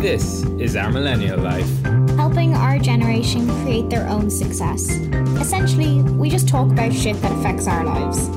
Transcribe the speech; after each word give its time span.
This 0.00 0.44
is 0.58 0.76
our 0.76 0.90
millennial 0.90 1.38
life. 1.38 1.68
helping 2.16 2.54
our 2.54 2.78
generation 2.78 3.46
create 3.60 3.90
their 3.90 4.08
own 4.08 4.30
success. 4.30 4.88
Essentially, 5.36 6.00
we 6.16 6.30
just 6.30 6.48
talk 6.48 6.72
about 6.72 6.90
shit 6.90 7.20
that 7.20 7.30
affects 7.32 7.66
our 7.68 7.84
lives. 7.84 8.28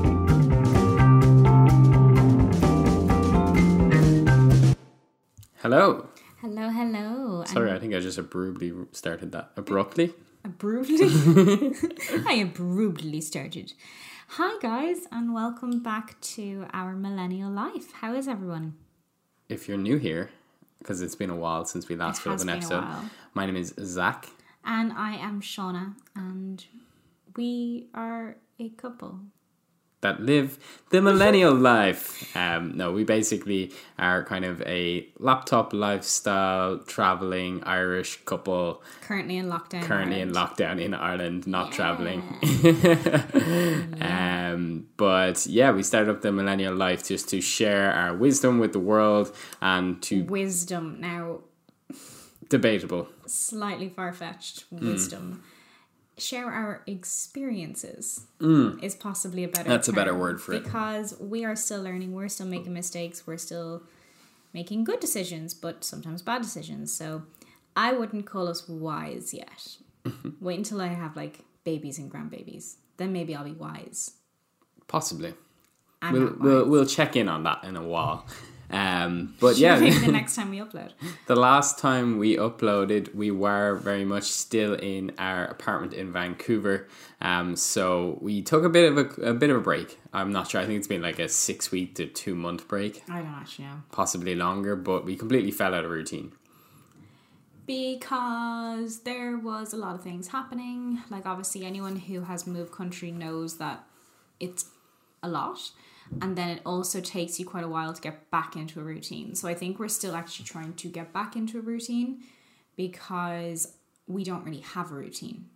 Hello. 5.62 6.06
Hello, 6.42 6.68
hello. 6.68 7.44
Sorry, 7.46 7.72
I 7.72 7.78
think 7.78 7.94
I 7.94 8.00
just 8.00 8.18
abruptly 8.18 8.74
started 8.92 9.32
that. 9.32 9.52
Abruptly? 9.56 10.12
Abruptly. 10.44 11.08
I 12.28 12.44
abruptly 12.44 13.22
started. 13.22 13.72
Hi, 14.36 14.58
guys, 14.60 15.06
and 15.10 15.32
welcome 15.32 15.82
back 15.82 16.20
to 16.36 16.66
our 16.74 16.92
millennial 16.92 17.50
life. 17.50 17.90
How 18.02 18.14
is 18.14 18.28
everyone? 18.28 18.74
If 19.48 19.66
you're 19.66 19.78
new 19.78 19.96
here, 19.96 20.28
because 20.84 21.00
it's 21.00 21.14
been 21.14 21.30
a 21.30 21.36
while 21.36 21.64
since 21.64 21.88
we 21.88 21.96
last 21.96 22.22
put 22.22 22.32
up 22.32 22.40
an 22.40 22.50
episode, 22.50 22.84
my 23.32 23.46
name 23.46 23.56
is 23.56 23.74
Zach. 23.80 24.28
And 24.66 24.92
I 24.92 25.16
am 25.16 25.40
Shauna, 25.40 25.94
and 26.14 26.62
we 27.36 27.86
are 27.94 28.36
a 28.58 28.68
couple. 28.68 29.20
That 30.04 30.20
live 30.22 30.58
the 30.90 31.00
millennial 31.02 31.52
life. 31.54 32.34
Um, 32.36 32.76
no, 32.76 32.92
we 32.92 33.02
basically 33.04 33.72
are 33.98 34.22
kind 34.24 34.44
of 34.44 34.62
a 34.62 35.06
laptop 35.18 35.72
lifestyle 35.72 36.78
traveling 36.78 37.62
Irish 37.64 38.24
couple 38.24 38.82
Currently 39.00 39.36
in 39.38 39.46
lockdown. 39.46 39.82
currently 39.82 40.20
in 40.20 40.28
Ireland. 40.36 40.56
lockdown 40.58 40.80
in 40.86 40.94
Ireland, 40.94 41.46
not 41.46 41.72
traveling. 41.72 42.20
um, 44.00 44.86
but 44.96 45.46
yeah, 45.46 45.72
we 45.72 45.82
started 45.82 46.10
up 46.10 46.22
the 46.22 46.32
millennial 46.32 46.74
life 46.74 47.04
just 47.04 47.28
to 47.30 47.40
share 47.40 47.92
our 47.92 48.14
wisdom 48.14 48.58
with 48.58 48.72
the 48.72 48.78
world 48.80 49.34
and 49.60 50.00
to 50.02 50.24
Wisdom. 50.24 50.98
Now, 51.00 51.40
debatable. 52.48 53.08
slightly 53.26 53.88
far 53.88 54.12
fetched 54.12 54.64
Hmm. 54.70 54.92
wisdom. 54.92 55.42
Share 56.16 56.46
our 56.46 56.82
experiences 56.86 58.26
mm. 58.40 58.82
is 58.82 58.94
possibly 58.94 59.42
a 59.44 59.48
better. 59.48 59.68
That's 59.68 59.88
a 59.88 59.92
better 59.92 60.14
word 60.14 60.40
for 60.40 60.52
it. 60.52 60.62
because 60.62 61.18
we 61.18 61.44
are 61.44 61.56
still 61.56 61.82
learning. 61.82 62.12
We're 62.12 62.28
still 62.28 62.46
making 62.46 62.72
mistakes. 62.72 63.26
We're 63.26 63.36
still 63.36 63.82
making 64.52 64.84
good 64.84 65.00
decisions, 65.00 65.54
but 65.54 65.82
sometimes 65.82 66.22
bad 66.22 66.42
decisions. 66.42 66.92
So 66.92 67.24
I 67.76 67.92
wouldn't 67.92 68.26
call 68.26 68.48
us 68.48 68.68
wise 68.68 69.34
yet. 69.34 69.76
Wait 70.40 70.58
until 70.58 70.80
I 70.80 70.88
have 70.88 71.16
like 71.16 71.40
babies 71.64 71.98
and 71.98 72.10
grandbabies. 72.10 72.76
Then 72.96 73.12
maybe 73.12 73.34
I'll 73.34 73.44
be 73.44 73.52
wise. 73.52 74.12
Possibly. 74.86 75.34
We'll, 76.12 76.36
we'll, 76.38 76.68
we'll 76.68 76.86
check 76.86 77.16
in 77.16 77.28
on 77.28 77.44
that 77.44 77.64
in 77.64 77.76
a 77.76 77.82
while. 77.82 78.26
Um, 78.74 79.36
but 79.38 79.56
yeah, 79.56 79.78
the 79.78 80.10
next 80.12 80.34
time 80.34 80.50
we 80.50 80.58
upload. 80.58 80.90
The 81.28 81.36
last 81.36 81.78
time 81.78 82.18
we 82.18 82.36
uploaded, 82.36 83.14
we 83.14 83.30
were 83.30 83.76
very 83.76 84.04
much 84.04 84.24
still 84.24 84.74
in 84.74 85.12
our 85.16 85.44
apartment 85.44 85.94
in 85.94 86.12
Vancouver. 86.12 86.88
Um, 87.20 87.54
so 87.54 88.18
we 88.20 88.42
took 88.42 88.64
a 88.64 88.68
bit 88.68 88.90
of 88.90 88.98
a, 88.98 89.30
a 89.30 89.32
bit 89.32 89.50
of 89.50 89.56
a 89.58 89.60
break. 89.60 90.00
I'm 90.12 90.32
not 90.32 90.48
sure. 90.48 90.60
I 90.60 90.66
think 90.66 90.78
it's 90.78 90.88
been 90.88 91.02
like 91.02 91.20
a 91.20 91.28
six 91.28 91.70
week 91.70 91.94
to 91.94 92.06
two 92.06 92.34
month 92.34 92.66
break, 92.66 93.04
I 93.08 93.18
don't 93.18 93.28
actually 93.28 93.66
know. 93.66 93.82
possibly 93.92 94.34
longer. 94.34 94.74
But 94.74 95.04
we 95.04 95.14
completely 95.14 95.52
fell 95.52 95.72
out 95.72 95.84
of 95.84 95.90
routine. 95.92 96.32
because 97.66 99.00
there 99.00 99.38
was 99.38 99.72
a 99.72 99.76
lot 99.76 99.94
of 99.94 100.02
things 100.02 100.28
happening. 100.28 101.00
Like 101.10 101.26
obviously 101.26 101.64
anyone 101.64 101.96
who 101.96 102.22
has 102.22 102.44
moved 102.46 102.72
country 102.72 103.12
knows 103.12 103.58
that 103.58 103.84
it's 104.40 104.66
a 105.22 105.28
lot 105.28 105.70
and 106.20 106.36
then 106.36 106.50
it 106.50 106.62
also 106.64 107.00
takes 107.00 107.38
you 107.38 107.46
quite 107.46 107.64
a 107.64 107.68
while 107.68 107.92
to 107.92 108.00
get 108.00 108.30
back 108.30 108.56
into 108.56 108.80
a 108.80 108.82
routine. 108.82 109.34
So 109.34 109.48
I 109.48 109.54
think 109.54 109.78
we're 109.78 109.88
still 109.88 110.14
actually 110.14 110.44
trying 110.46 110.74
to 110.74 110.88
get 110.88 111.12
back 111.12 111.36
into 111.36 111.58
a 111.58 111.62
routine 111.62 112.22
because 112.76 113.76
we 114.06 114.24
don't 114.24 114.44
really 114.44 114.60
have 114.60 114.90
a 114.90 114.94
routine. 114.94 115.46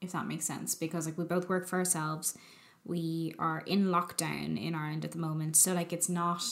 If 0.00 0.12
that 0.12 0.26
makes 0.26 0.44
sense 0.44 0.74
because 0.74 1.06
like 1.06 1.18
we 1.18 1.24
both 1.24 1.48
work 1.48 1.68
for 1.68 1.78
ourselves. 1.78 2.36
We 2.84 3.34
are 3.38 3.62
in 3.66 3.86
lockdown 3.86 4.60
in 4.60 4.74
Ireland 4.74 5.04
at 5.04 5.12
the 5.12 5.18
moment. 5.18 5.56
So 5.56 5.72
like 5.72 5.92
it's 5.92 6.08
not 6.08 6.42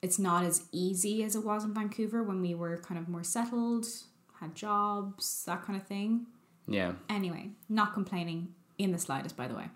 it's 0.00 0.18
not 0.18 0.44
as 0.44 0.62
easy 0.70 1.24
as 1.24 1.34
it 1.34 1.44
was 1.44 1.64
in 1.64 1.74
Vancouver 1.74 2.22
when 2.22 2.40
we 2.40 2.54
were 2.54 2.76
kind 2.76 3.00
of 3.00 3.08
more 3.08 3.24
settled, 3.24 3.86
had 4.38 4.54
jobs, 4.54 5.44
that 5.46 5.64
kind 5.64 5.80
of 5.80 5.86
thing. 5.88 6.26
Yeah, 6.68 6.92
Anyway, 7.08 7.50
not 7.68 7.94
complaining 7.94 8.54
in 8.76 8.92
the 8.92 8.98
slightest, 8.98 9.36
by 9.36 9.48
the 9.48 9.54
way. 9.54 9.70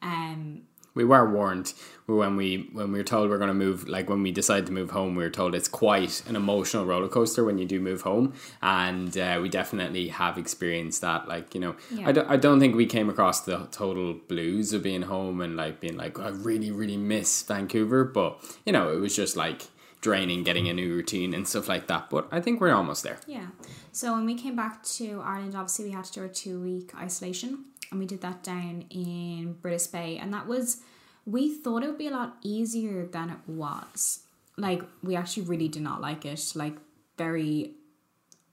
Um, 0.00 0.62
we 0.94 1.04
were 1.04 1.30
warned 1.30 1.72
when 2.06 2.36
we 2.36 2.68
when 2.72 2.92
we 2.92 2.98
were 2.98 3.04
told 3.04 3.30
we're 3.30 3.38
going 3.38 3.48
to 3.48 3.54
move. 3.54 3.88
Like 3.88 4.10
when 4.10 4.22
we 4.22 4.32
decided 4.32 4.66
to 4.66 4.72
move 4.72 4.90
home, 4.90 5.14
we 5.14 5.22
were 5.22 5.30
told 5.30 5.54
it's 5.54 5.68
quite 5.68 6.22
an 6.28 6.36
emotional 6.36 6.84
roller 6.84 7.08
coaster 7.08 7.44
when 7.44 7.58
you 7.58 7.64
do 7.64 7.80
move 7.80 8.02
home, 8.02 8.34
and 8.60 9.16
uh, 9.16 9.38
we 9.40 9.48
definitely 9.48 10.08
have 10.08 10.36
experienced 10.38 11.00
that. 11.00 11.28
Like 11.28 11.54
you 11.54 11.60
know, 11.60 11.76
Yeah. 11.90 12.08
I, 12.08 12.12
don't, 12.12 12.30
I 12.30 12.36
don't 12.36 12.60
think 12.60 12.76
we 12.76 12.86
came 12.86 13.08
across 13.08 13.40
the 13.40 13.68
total 13.70 14.14
blues 14.28 14.72
of 14.72 14.82
being 14.82 15.02
home 15.02 15.40
and 15.40 15.56
like 15.56 15.80
being 15.80 15.96
like 15.96 16.18
I 16.18 16.28
really 16.28 16.70
really 16.70 16.96
miss 16.96 17.42
Vancouver, 17.42 18.04
but 18.04 18.38
you 18.66 18.72
know 18.72 18.92
it 18.92 19.00
was 19.00 19.16
just 19.16 19.36
like 19.36 19.62
draining 20.02 20.42
getting 20.42 20.68
a 20.68 20.72
new 20.74 20.92
routine 20.92 21.32
and 21.32 21.46
stuff 21.46 21.68
like 21.68 21.86
that. 21.86 22.10
But 22.10 22.26
I 22.32 22.40
think 22.40 22.60
we're 22.60 22.74
almost 22.74 23.02
there. 23.04 23.18
yeah. 23.26 23.46
So 23.92 24.12
when 24.14 24.24
we 24.24 24.34
came 24.34 24.56
back 24.56 24.82
to 24.96 25.20
Ireland, 25.22 25.54
obviously 25.54 25.84
we 25.84 25.90
had 25.92 26.04
to 26.06 26.12
do 26.12 26.24
a 26.24 26.28
two 26.28 26.58
week 26.60 26.92
isolation, 26.98 27.66
and 27.92 28.00
we 28.00 28.06
did 28.06 28.20
that 28.22 28.42
down 28.42 28.86
in 28.90 29.56
Brittas 29.62 29.90
Bay, 29.92 30.18
and 30.18 30.32
that 30.34 30.46
was 30.48 30.82
we 31.24 31.54
thought 31.54 31.84
it 31.84 31.86
would 31.86 31.98
be 31.98 32.08
a 32.08 32.10
lot 32.10 32.36
easier 32.42 33.06
than 33.06 33.30
it 33.30 33.38
was. 33.46 34.24
Like 34.56 34.82
we 35.02 35.14
actually 35.14 35.44
really 35.44 35.68
did 35.68 35.82
not 35.82 36.00
like 36.00 36.24
it. 36.26 36.52
Like 36.56 36.74
very 37.16 37.74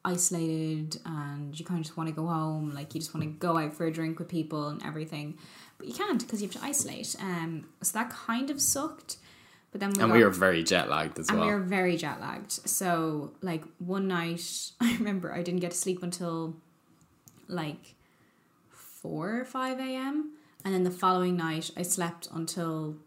isolated 0.05 0.97
and 1.05 1.57
you 1.59 1.65
kind 1.65 1.79
of 1.79 1.85
just 1.85 1.97
want 1.97 2.07
to 2.07 2.15
go 2.15 2.25
home 2.25 2.73
like 2.73 2.93
you 2.95 3.01
just 3.01 3.13
want 3.13 3.21
to 3.23 3.29
go 3.29 3.57
out 3.57 3.73
for 3.73 3.85
a 3.85 3.91
drink 3.91 4.17
with 4.17 4.29
people 4.29 4.69
and 4.69 4.81
everything 4.85 5.37
but 5.77 5.87
you 5.87 5.93
can't 5.93 6.21
because 6.21 6.41
you 6.41 6.47
have 6.47 6.55
to 6.55 6.63
isolate 6.65 7.15
um 7.19 7.65
so 7.81 7.97
that 7.99 8.09
kind 8.09 8.49
of 8.49 8.61
sucked 8.61 9.17
but 9.71 9.81
then 9.81 9.89
we 9.89 10.01
And 10.01 10.09
got, 10.09 10.17
we 10.17 10.23
were 10.23 10.29
very 10.29 10.63
jet 10.63 10.89
lagged 10.89 11.19
as 11.19 11.27
and 11.29 11.37
well. 11.39 11.47
we 11.47 11.53
were 11.53 11.59
very 11.59 11.97
jet 11.97 12.21
lagged 12.21 12.51
so 12.51 13.33
like 13.41 13.63
one 13.79 14.07
night 14.07 14.71
i 14.79 14.93
remember 14.93 15.33
i 15.33 15.43
didn't 15.43 15.59
get 15.59 15.71
to 15.71 15.77
sleep 15.77 16.01
until 16.01 16.55
like 17.49 17.95
4 19.01 19.39
or 19.39 19.45
5 19.45 19.79
a.m 19.79 20.33
and 20.65 20.73
then 20.73 20.83
the 20.83 20.91
following 20.91 21.37
night 21.37 21.71
i 21.77 21.81
slept 21.81 22.27
until 22.33 22.97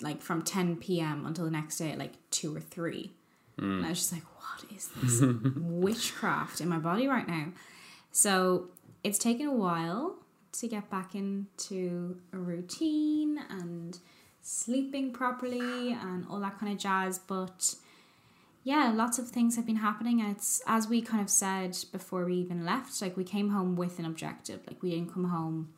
like 0.00 0.20
from 0.20 0.42
10 0.42 0.76
p.m 0.76 1.24
until 1.26 1.44
the 1.44 1.50
next 1.50 1.78
day 1.78 1.92
at 1.92 1.98
like 1.98 2.14
2 2.30 2.56
or 2.56 2.60
3 2.60 3.12
hmm. 3.58 3.64
and 3.64 3.86
i 3.86 3.88
was 3.90 3.98
just 3.98 4.12
like 4.12 4.24
what 4.44 4.70
is 4.70 4.88
this 4.96 5.22
witchcraft 5.56 6.60
in 6.60 6.68
my 6.68 6.78
body 6.78 7.06
right 7.06 7.26
now? 7.26 7.46
So 8.12 8.68
it's 9.02 9.18
taken 9.18 9.46
a 9.46 9.54
while 9.54 10.16
to 10.52 10.68
get 10.68 10.90
back 10.90 11.14
into 11.14 12.20
a 12.32 12.38
routine 12.38 13.40
and 13.50 13.98
sleeping 14.42 15.12
properly 15.12 15.92
and 15.92 16.26
all 16.28 16.38
that 16.40 16.58
kind 16.58 16.70
of 16.70 16.78
jazz 16.78 17.18
but 17.18 17.74
yeah 18.64 18.92
lots 18.94 19.18
of 19.18 19.28
things 19.28 19.54
have 19.56 19.66
been 19.66 19.76
happening 19.76 20.20
and 20.20 20.30
it's 20.34 20.60
as 20.66 20.88
we 20.88 21.00
kind 21.00 21.22
of 21.22 21.30
said 21.30 21.76
before 21.92 22.24
we 22.24 22.34
even 22.34 22.64
left 22.64 23.00
like 23.00 23.16
we 23.16 23.24
came 23.24 23.50
home 23.50 23.76
with 23.76 23.98
an 23.98 24.04
objective. 24.04 24.60
Like 24.66 24.82
we 24.82 24.90
didn't 24.90 25.12
come 25.12 25.24
home 25.24 25.72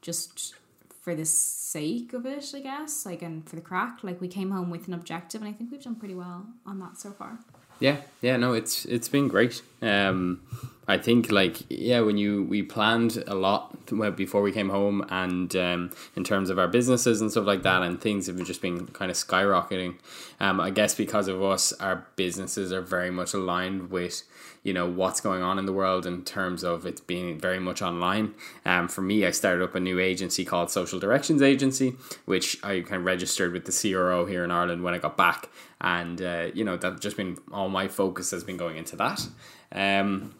just 0.00 0.54
for 1.00 1.14
the 1.16 1.24
sake 1.24 2.12
of 2.12 2.24
it 2.26 2.52
i 2.54 2.60
guess 2.60 3.04
like 3.04 3.22
and 3.22 3.48
for 3.48 3.56
the 3.56 3.62
crack. 3.62 3.98
Like 4.02 4.20
we 4.20 4.28
came 4.28 4.50
home 4.50 4.70
with 4.70 4.86
an 4.88 4.94
objective 4.94 5.40
and 5.40 5.48
i 5.48 5.52
think 5.52 5.70
we've 5.70 5.82
done 5.82 5.96
pretty 5.96 6.14
well 6.14 6.46
on 6.66 6.78
that 6.80 6.98
so 6.98 7.12
far. 7.12 7.38
Yeah, 7.80 7.96
yeah, 8.20 8.36
no, 8.36 8.52
it's 8.52 8.84
it's 8.84 9.08
been 9.08 9.28
great. 9.28 9.62
Um, 9.82 10.40
I 10.88 10.98
think 10.98 11.30
like 11.30 11.58
yeah, 11.68 12.00
when 12.00 12.16
you 12.18 12.42
we 12.42 12.62
planned 12.62 13.22
a 13.26 13.34
lot 13.34 13.86
before 14.16 14.42
we 14.42 14.50
came 14.50 14.68
home, 14.68 15.06
and 15.10 15.54
um, 15.54 15.90
in 16.16 16.24
terms 16.24 16.50
of 16.50 16.58
our 16.58 16.66
businesses 16.66 17.20
and 17.20 17.30
stuff 17.30 17.46
like 17.46 17.62
that, 17.62 17.82
and 17.82 18.00
things 18.00 18.26
have 18.26 18.36
just 18.44 18.60
been 18.60 18.88
kind 18.88 19.10
of 19.10 19.16
skyrocketing. 19.16 19.94
Um, 20.40 20.60
I 20.60 20.70
guess 20.70 20.94
because 20.94 21.28
of 21.28 21.42
us, 21.42 21.72
our 21.74 22.06
businesses 22.16 22.72
are 22.72 22.80
very 22.80 23.10
much 23.10 23.32
aligned 23.32 23.90
with 23.90 24.24
you 24.64 24.72
know 24.72 24.88
what's 24.88 25.20
going 25.20 25.42
on 25.42 25.58
in 25.58 25.66
the 25.66 25.72
world 25.72 26.04
in 26.04 26.24
terms 26.24 26.64
of 26.64 26.84
it 26.84 27.06
being 27.06 27.38
very 27.38 27.60
much 27.60 27.80
online. 27.80 28.34
Um, 28.64 28.88
for 28.88 29.02
me, 29.02 29.24
I 29.24 29.30
started 29.30 29.62
up 29.62 29.76
a 29.76 29.80
new 29.80 30.00
agency 30.00 30.44
called 30.44 30.70
Social 30.70 30.98
Directions 30.98 31.42
Agency, 31.42 31.94
which 32.24 32.62
I 32.64 32.80
kind 32.80 32.96
of 32.96 33.04
registered 33.04 33.52
with 33.52 33.66
the 33.66 33.72
CRO 33.72 34.26
here 34.26 34.42
in 34.42 34.50
Ireland 34.50 34.82
when 34.82 34.94
I 34.94 34.98
got 34.98 35.16
back, 35.16 35.48
and 35.80 36.20
uh, 36.20 36.48
you 36.54 36.64
know 36.64 36.76
that's 36.76 37.00
just 37.00 37.16
been 37.16 37.38
all 37.52 37.68
my 37.68 37.86
focus 37.86 38.32
has 38.32 38.42
been 38.42 38.56
going 38.56 38.76
into 38.76 38.96
that, 38.96 39.26
um, 39.72 40.34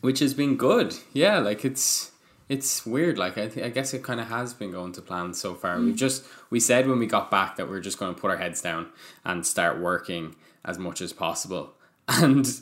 which 0.00 0.18
has 0.20 0.34
been 0.34 0.56
good. 0.56 0.94
Yeah, 1.12 1.38
like 1.38 1.64
it's 1.64 2.10
it's 2.48 2.84
weird. 2.84 3.16
Like 3.18 3.38
I, 3.38 3.48
th- 3.48 3.64
I 3.64 3.70
guess 3.70 3.94
it 3.94 4.02
kind 4.02 4.20
of 4.20 4.28
has 4.28 4.52
been 4.54 4.70
going 4.70 4.92
to 4.92 5.00
plan 5.02 5.32
so 5.34 5.54
far. 5.54 5.78
We 5.80 5.92
just 5.94 6.24
we 6.50 6.60
said 6.60 6.86
when 6.88 6.98
we 6.98 7.06
got 7.06 7.30
back 7.30 7.56
that 7.56 7.68
we 7.70 7.76
are 7.76 7.80
just 7.80 7.98
going 7.98 8.14
to 8.14 8.20
put 8.20 8.30
our 8.30 8.36
heads 8.36 8.60
down 8.60 8.88
and 9.24 9.46
start 9.46 9.80
working 9.80 10.34
as 10.64 10.78
much 10.78 11.00
as 11.00 11.12
possible, 11.12 11.74
and 12.08 12.60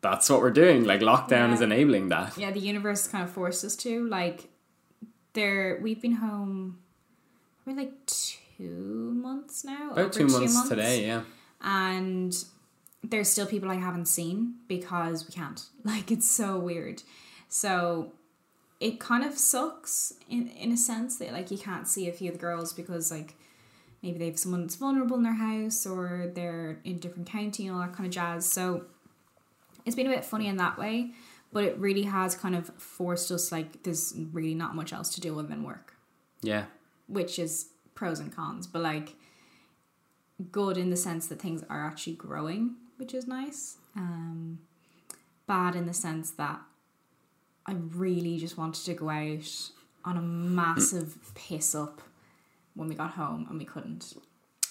that's 0.00 0.28
what 0.30 0.40
we're 0.40 0.50
doing. 0.50 0.84
Like 0.84 1.00
lockdown 1.00 1.48
Yeah. 1.48 1.54
is 1.54 1.60
enabling 1.60 2.08
that. 2.10 2.36
yeah 2.38 2.50
the 2.50 2.60
universe 2.60 3.06
kind 3.08 3.24
of 3.24 3.30
forced 3.30 3.64
us 3.64 3.76
to 3.76 4.06
like 4.08 4.48
there 5.32 5.78
we've 5.82 6.00
been 6.00 6.12
home 6.16 6.78
for 7.64 7.72
like 7.74 7.92
two 8.06 9.12
months 9.14 9.64
now 9.64 9.90
About 9.90 9.98
over 9.98 10.08
two 10.10 10.26
months, 10.28 10.68
today. 10.68 11.06
Yeah. 11.06 11.22
and 11.60 12.34
there's 13.10 13.28
still 13.28 13.46
people 13.46 13.70
I 13.70 13.74
haven't 13.76 14.06
seen 14.06 14.54
because 14.68 15.26
we 15.26 15.32
can't. 15.32 15.62
Like 15.84 16.10
it's 16.10 16.28
so 16.30 16.58
weird. 16.58 17.02
So 17.48 18.12
it 18.80 18.98
kind 19.00 19.24
of 19.24 19.38
sucks 19.38 20.12
in 20.28 20.48
in 20.48 20.72
a 20.72 20.76
sense 20.76 21.16
that 21.18 21.32
like 21.32 21.50
you 21.50 21.58
can't 21.58 21.86
see 21.86 22.08
a 22.08 22.12
few 22.12 22.28
of 22.30 22.34
the 22.36 22.40
girls 22.40 22.72
because 22.72 23.10
like 23.10 23.34
maybe 24.02 24.18
they 24.18 24.26
have 24.26 24.38
someone 24.38 24.62
that's 24.62 24.74
vulnerable 24.76 25.16
in 25.16 25.22
their 25.22 25.34
house 25.34 25.86
or 25.86 26.30
they're 26.34 26.80
in 26.84 26.96
a 26.96 26.98
different 26.98 27.28
county 27.28 27.66
and 27.66 27.74
all 27.76 27.82
that 27.82 27.92
kind 27.94 28.06
of 28.06 28.12
jazz. 28.12 28.50
So 28.50 28.84
it's 29.84 29.96
been 29.96 30.06
a 30.06 30.10
bit 30.14 30.24
funny 30.24 30.48
in 30.48 30.56
that 30.56 30.76
way, 30.78 31.12
but 31.52 31.64
it 31.64 31.78
really 31.78 32.02
has 32.02 32.34
kind 32.34 32.54
of 32.56 32.70
forced 32.76 33.30
us 33.30 33.52
like 33.52 33.82
there's 33.84 34.12
really 34.32 34.54
not 34.54 34.74
much 34.74 34.92
else 34.92 35.14
to 35.14 35.20
do 35.20 35.38
other 35.38 35.48
than 35.48 35.62
work, 35.62 35.94
Yeah. 36.42 36.64
which 37.06 37.38
is 37.38 37.66
pros 37.94 38.18
and 38.20 38.34
cons, 38.34 38.66
but 38.66 38.82
like 38.82 39.14
good 40.52 40.76
in 40.76 40.90
the 40.90 40.96
sense 40.96 41.28
that 41.28 41.40
things 41.40 41.62
are 41.70 41.86
actually 41.86 42.14
growing, 42.14 42.74
which 42.96 43.14
is 43.14 43.26
nice. 43.26 43.76
Um, 43.96 44.58
bad 45.46 45.74
in 45.76 45.86
the 45.86 45.94
sense 45.94 46.30
that 46.32 46.60
I 47.66 47.72
really 47.74 48.38
just 48.38 48.56
wanted 48.58 48.84
to 48.84 48.94
go 48.94 49.08
out 49.10 49.70
on 50.04 50.16
a 50.16 50.22
massive 50.22 51.16
piss 51.34 51.74
up 51.74 52.00
when 52.74 52.88
we 52.88 52.94
got 52.94 53.12
home 53.12 53.46
and 53.48 53.58
we 53.58 53.64
couldn't. 53.64 54.14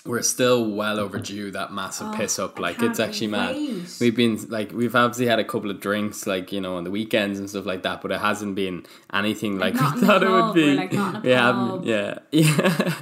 We're 0.05 0.21
still 0.21 0.69
well 0.69 0.99
overdue 0.99 1.49
that 1.51 1.73
massive 1.73 2.13
piss 2.13 2.37
up. 2.37 2.59
Like 2.59 2.79
it's 2.83 2.99
actually 2.99 3.25
mad. 3.25 3.55
wait. 3.55 3.97
We've 3.99 4.15
been 4.15 4.37
like 4.49 4.71
we've 4.71 4.95
obviously 4.95 5.25
had 5.25 5.39
a 5.39 5.43
couple 5.43 5.71
of 5.71 5.79
drinks, 5.79 6.27
like 6.27 6.51
you 6.51 6.61
know, 6.61 6.75
on 6.77 6.83
the 6.83 6.91
weekends 6.91 7.39
and 7.39 7.49
stuff 7.49 7.65
like 7.65 7.81
that, 7.81 8.03
but 8.03 8.11
it 8.11 8.19
hasn't 8.21 8.53
been 8.53 8.85
anything 9.11 9.57
like, 9.57 9.73
Like, 9.73 9.95
we 9.95 10.01
thought 10.01 10.21
it 10.21 10.29
would 10.29 10.41
pub, 10.41 10.49
or, 10.51 10.53
be. 10.53 10.75
like, 10.75 10.93
not 10.93 11.15
in 11.15 11.21
a 11.21 11.23
we 11.23 11.31
haven't, 11.31 11.83
yeah, 11.85 12.19
yeah. 12.31 12.93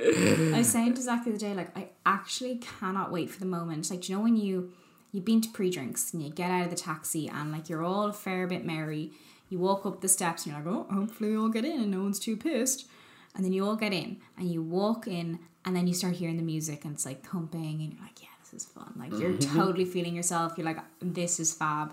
I 0.00 0.58
was 0.58 0.68
saying 0.68 0.94
to 0.94 1.02
Zach 1.02 1.24
the 1.24 1.30
other 1.30 1.38
day, 1.38 1.54
like 1.54 1.76
I 1.76 1.88
actually 2.06 2.56
cannot 2.56 3.12
wait 3.12 3.30
for 3.30 3.40
the 3.40 3.46
moment. 3.46 3.90
Like, 3.90 4.02
do 4.02 4.12
you 4.12 4.18
know 4.18 4.24
when 4.24 4.36
you 4.36 4.72
you've 5.12 5.24
been 5.24 5.40
to 5.40 5.48
pre-drinks 5.50 6.12
and 6.12 6.22
you 6.22 6.30
get 6.30 6.50
out 6.50 6.64
of 6.64 6.70
the 6.70 6.76
taxi 6.76 7.28
and 7.28 7.52
like 7.52 7.68
you're 7.68 7.82
all 7.82 8.06
a 8.06 8.12
fair 8.12 8.46
bit 8.46 8.64
merry. 8.64 9.10
You 9.48 9.58
walk 9.58 9.84
up 9.84 10.00
the 10.00 10.08
steps 10.08 10.46
and 10.46 10.54
you're 10.54 10.64
like, 10.64 10.86
oh, 10.88 10.94
hopefully 10.94 11.36
we'll 11.36 11.48
get 11.48 11.64
in 11.64 11.80
and 11.80 11.90
no 11.90 12.02
one's 12.02 12.20
too 12.20 12.36
pissed. 12.36 12.86
And 13.34 13.44
then 13.44 13.52
you 13.52 13.66
all 13.66 13.76
get 13.76 13.92
in 13.92 14.18
and 14.36 14.50
you 14.50 14.62
walk 14.62 15.06
in 15.08 15.40
and 15.64 15.74
then 15.74 15.86
you 15.86 15.94
start 15.94 16.14
hearing 16.14 16.36
the 16.36 16.42
music 16.42 16.84
and 16.84 16.94
it's 16.94 17.04
like 17.04 17.26
thumping 17.26 17.80
and 17.80 17.92
you're 17.92 18.02
like, 18.02 18.22
yeah, 18.22 18.28
this 18.42 18.62
is 18.62 18.68
fun. 18.68 18.92
Like 18.96 19.10
you're 19.20 19.32
mm-hmm. 19.32 19.58
totally 19.58 19.84
feeling 19.84 20.14
yourself. 20.14 20.54
You're 20.56 20.66
like, 20.66 20.78
this 21.00 21.40
is 21.40 21.52
fab. 21.52 21.92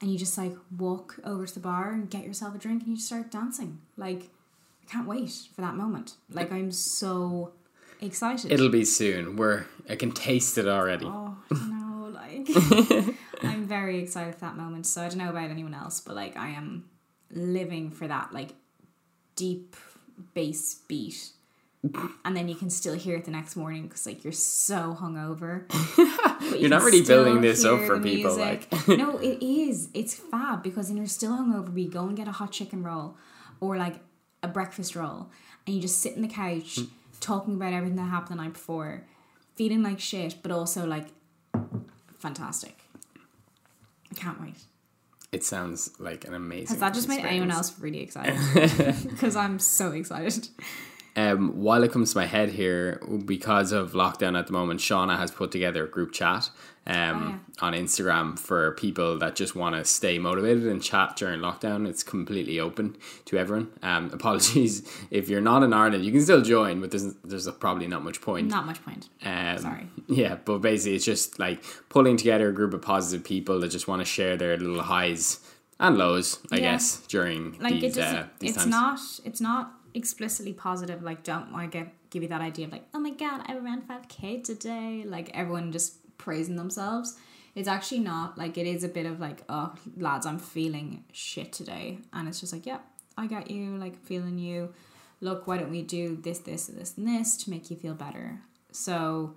And 0.00 0.12
you 0.12 0.18
just 0.18 0.36
like 0.38 0.56
walk 0.76 1.18
over 1.24 1.46
to 1.46 1.54
the 1.54 1.60
bar 1.60 1.92
and 1.92 2.10
get 2.10 2.24
yourself 2.24 2.54
a 2.54 2.58
drink 2.58 2.82
and 2.82 2.90
you 2.90 2.96
just 2.96 3.08
start 3.08 3.30
dancing. 3.30 3.80
Like, 3.96 4.30
can't 4.90 5.06
wait 5.06 5.30
for 5.54 5.60
that 5.60 5.74
moment. 5.74 6.14
Like 6.30 6.52
I'm 6.52 6.70
so 6.72 7.52
excited. 8.00 8.50
It'll 8.52 8.68
be 8.70 8.84
soon. 8.84 9.36
We're 9.36 9.66
I 9.88 9.96
can 9.96 10.12
taste 10.12 10.58
it 10.58 10.66
already. 10.68 11.06
oh 11.06 11.36
no, 11.50 12.10
like 12.14 12.48
I'm 13.42 13.66
very 13.66 13.98
excited 13.98 14.34
for 14.34 14.40
that 14.40 14.56
moment. 14.56 14.86
So 14.86 15.02
I 15.02 15.08
don't 15.08 15.18
know 15.18 15.30
about 15.30 15.50
anyone 15.50 15.74
else, 15.74 16.00
but 16.00 16.14
like 16.16 16.36
I 16.36 16.48
am 16.50 16.84
living 17.30 17.90
for 17.90 18.06
that 18.08 18.32
like 18.32 18.50
deep 19.36 19.76
bass 20.34 20.74
beat. 20.88 21.30
And 22.24 22.36
then 22.36 22.48
you 22.48 22.56
can 22.56 22.70
still 22.70 22.94
hear 22.94 23.16
it 23.16 23.24
the 23.24 23.30
next 23.30 23.54
morning 23.54 23.84
because 23.84 24.04
like 24.04 24.24
you're 24.24 24.32
so 24.32 24.96
hungover. 25.00 25.64
You 26.40 26.56
You're 26.56 26.70
not 26.70 26.82
really 26.82 27.02
building 27.02 27.40
this 27.40 27.64
up 27.64 27.80
for 27.80 27.98
people, 28.00 28.36
music. 28.36 28.68
like. 28.70 28.88
no, 28.98 29.18
it 29.18 29.42
is. 29.42 29.88
It's 29.92 30.14
fab 30.14 30.62
because 30.62 30.86
then 30.86 30.96
you're 30.96 31.06
still 31.06 31.32
hungover. 31.32 31.76
You 31.76 31.90
go 31.90 32.06
and 32.06 32.16
get 32.16 32.28
a 32.28 32.32
hot 32.32 32.52
chicken 32.52 32.84
roll 32.84 33.16
or 33.60 33.76
like 33.76 33.96
a 34.42 34.48
breakfast 34.48 34.94
roll, 34.96 35.30
and 35.66 35.74
you 35.76 35.82
just 35.82 36.00
sit 36.00 36.14
in 36.14 36.22
the 36.22 36.28
couch 36.28 36.76
Mm. 36.78 36.88
talking 37.20 37.54
about 37.54 37.72
everything 37.72 37.96
that 37.96 38.02
happened 38.04 38.38
the 38.38 38.42
night 38.44 38.52
before, 38.52 39.04
feeling 39.56 39.82
like 39.82 39.98
shit, 40.00 40.36
but 40.42 40.50
also 40.52 40.86
like 40.86 41.08
fantastic. 42.18 42.78
I 44.10 44.14
can't 44.14 44.40
wait. 44.40 44.56
It 45.30 45.44
sounds 45.44 45.90
like 45.98 46.24
an 46.26 46.34
amazing. 46.34 46.68
Has 46.68 46.78
that 46.78 46.94
just 46.94 47.08
made 47.08 47.24
anyone 47.24 47.50
else 47.50 47.78
really 47.80 48.00
excited? 48.06 48.38
Because 49.08 49.36
I'm 49.36 49.58
so 49.58 49.90
excited. 49.92 50.48
Um, 51.18 51.60
while 51.66 51.82
it 51.82 51.90
comes 51.90 52.12
to 52.12 52.18
my 52.18 52.26
head 52.26 52.50
here, 52.50 53.02
because 53.24 53.72
of 53.72 53.92
lockdown 53.92 54.38
at 54.38 54.46
the 54.46 54.52
moment, 54.52 54.78
Shauna 54.80 55.16
has 55.18 55.30
put 55.30 55.50
together 55.50 55.84
a 55.84 55.88
group 55.88 56.12
chat 56.12 56.50
um, 56.86 57.44
on 57.60 57.72
Instagram 57.72 58.38
for 58.38 58.72
people 58.72 59.18
that 59.18 59.34
just 59.34 59.56
want 59.56 59.74
to 59.74 59.84
stay 59.84 60.18
motivated 60.18 60.66
and 60.66 60.80
chat 60.82 61.16
during 61.16 61.40
lockdown. 61.40 61.88
It's 61.88 62.02
completely 62.04 62.60
open 62.60 62.96
to 63.24 63.36
everyone. 63.36 63.68
Um, 63.82 64.10
apologies 64.18 64.88
if 65.10 65.28
you're 65.28 65.40
not 65.40 65.62
in 65.64 65.72
Ireland, 65.72 66.04
you 66.04 66.12
can 66.12 66.20
still 66.22 66.40
join, 66.42 66.80
but 66.80 66.90
there's 66.92 67.14
there's 67.24 67.48
probably 67.58 67.88
not 67.88 68.04
much 68.04 68.20
point. 68.20 68.48
Not 68.48 68.64
much 68.66 68.84
point. 68.84 69.08
Um, 69.24 69.58
Sorry. 69.58 69.86
Yeah, 70.10 70.36
but 70.42 70.58
basically, 70.58 70.94
it's 70.96 71.04
just 71.04 71.38
like 71.38 71.62
pulling 71.90 72.16
together 72.16 72.48
a 72.48 72.54
group 72.54 72.72
of 72.74 72.80
positive 72.80 73.24
people 73.26 73.60
that 73.60 73.68
just 73.68 73.86
want 73.88 74.00
to 74.00 74.06
share 74.06 74.36
their 74.38 74.56
little 74.56 74.82
highs 74.82 75.40
and 75.80 75.98
lows, 75.98 76.38
I 76.50 76.56
Yeah. 76.56 76.72
guess, 76.72 77.06
during 77.08 77.58
like 77.60 77.80
these, 77.80 77.96
it 77.98 78.04
uh, 78.04 78.24
these 78.38 78.50
it's 78.54 78.64
times. 78.64 78.70
not 78.70 79.00
it's 79.24 79.40
not 79.40 79.72
explicitly 79.98 80.52
positive 80.52 81.02
like 81.02 81.22
don't 81.24 81.52
to 81.52 81.66
get 81.66 81.92
give 82.10 82.22
you 82.22 82.28
that 82.28 82.40
idea 82.40 82.64
of 82.66 82.72
like 82.72 82.86
oh 82.94 83.00
my 83.00 83.10
god 83.10 83.42
i 83.46 83.58
ran 83.58 83.82
5k 83.82 84.42
today. 84.44 85.04
Like 85.06 85.30
everyone 85.34 85.72
just 85.72 86.16
praising 86.16 86.56
themselves. 86.56 87.16
It's 87.54 87.68
actually 87.68 88.00
not 88.00 88.38
like 88.38 88.56
it 88.56 88.66
is 88.66 88.84
a 88.84 88.88
bit 88.88 89.04
of 89.04 89.20
like 89.20 89.42
oh 89.48 89.74
lads 89.96 90.24
i'm 90.24 90.38
feeling 90.38 91.04
shit 91.12 91.52
today. 91.52 91.98
And 92.12 92.28
it's 92.28 92.40
just 92.40 92.52
like 92.52 92.64
yeah 92.64 92.78
i 93.16 93.26
got 93.26 93.50
you 93.50 93.76
like 93.76 94.00
feeling 94.04 94.38
you. 94.38 94.72
Look 95.20 95.46
why 95.46 95.58
don't 95.58 95.70
we 95.70 95.82
do 95.82 96.16
this 96.16 96.38
this 96.38 96.66
this 96.66 96.96
and 96.96 97.06
this 97.06 97.36
to 97.38 97.50
make 97.50 97.70
you 97.70 97.76
feel 97.76 97.94
better? 97.94 98.40
So 98.70 99.34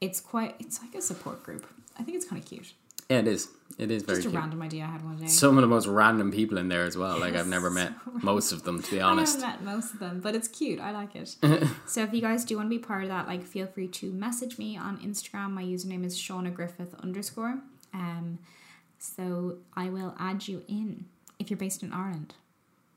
it's 0.00 0.20
quite 0.20 0.54
it's 0.58 0.80
like 0.82 0.94
a 0.94 1.00
support 1.00 1.42
group. 1.42 1.66
I 1.98 2.02
think 2.02 2.16
it's 2.16 2.26
kind 2.26 2.40
of 2.42 2.46
cute 2.46 2.74
Yeah, 3.08 3.18
it 3.18 3.28
is. 3.28 3.48
It 3.76 3.90
is 3.90 4.04
very 4.04 4.18
just 4.18 4.28
a 4.28 4.30
cute. 4.30 4.40
random 4.40 4.62
idea 4.62 4.84
i 4.84 4.86
had 4.86 5.04
one 5.04 5.16
day 5.16 5.26
Some 5.26 5.58
of 5.58 5.62
the 5.62 5.68
most 5.68 5.88
random 5.88 6.30
people 6.30 6.58
in 6.58 6.68
there 6.68 6.84
as 6.84 6.96
well. 6.96 7.18
Like 7.18 7.34
I've 7.34 7.48
never 7.48 7.70
met 7.70 7.92
most 8.22 8.52
of 8.52 8.62
them, 8.62 8.82
to 8.82 8.90
be 8.90 9.00
honest. 9.00 9.42
I 9.42 9.46
haven't 9.46 9.64
met 9.64 9.74
most 9.74 9.94
of 9.94 9.98
them, 9.98 10.20
but 10.20 10.34
it's 10.34 10.46
cute. 10.46 10.80
I 10.80 10.92
like 10.92 11.16
it. 11.16 11.36
so 11.86 12.02
if 12.02 12.12
you 12.12 12.20
guys 12.20 12.44
do 12.44 12.56
want 12.56 12.66
to 12.66 12.70
be 12.70 12.78
part 12.78 13.02
of 13.02 13.08
that, 13.08 13.26
like 13.26 13.44
feel 13.44 13.66
free 13.66 13.88
to 13.88 14.12
message 14.12 14.58
me 14.58 14.76
on 14.76 14.98
Instagram. 14.98 15.50
My 15.50 15.64
username 15.64 16.04
is 16.04 16.16
Shauna 16.16 16.54
Griffith 16.54 16.94
underscore. 17.02 17.58
Um, 17.92 18.38
so 18.98 19.58
I 19.74 19.88
will 19.88 20.14
add 20.18 20.46
you 20.46 20.62
in 20.68 21.06
if 21.38 21.50
you're 21.50 21.58
based 21.58 21.82
in 21.82 21.92
Ireland. 21.92 22.34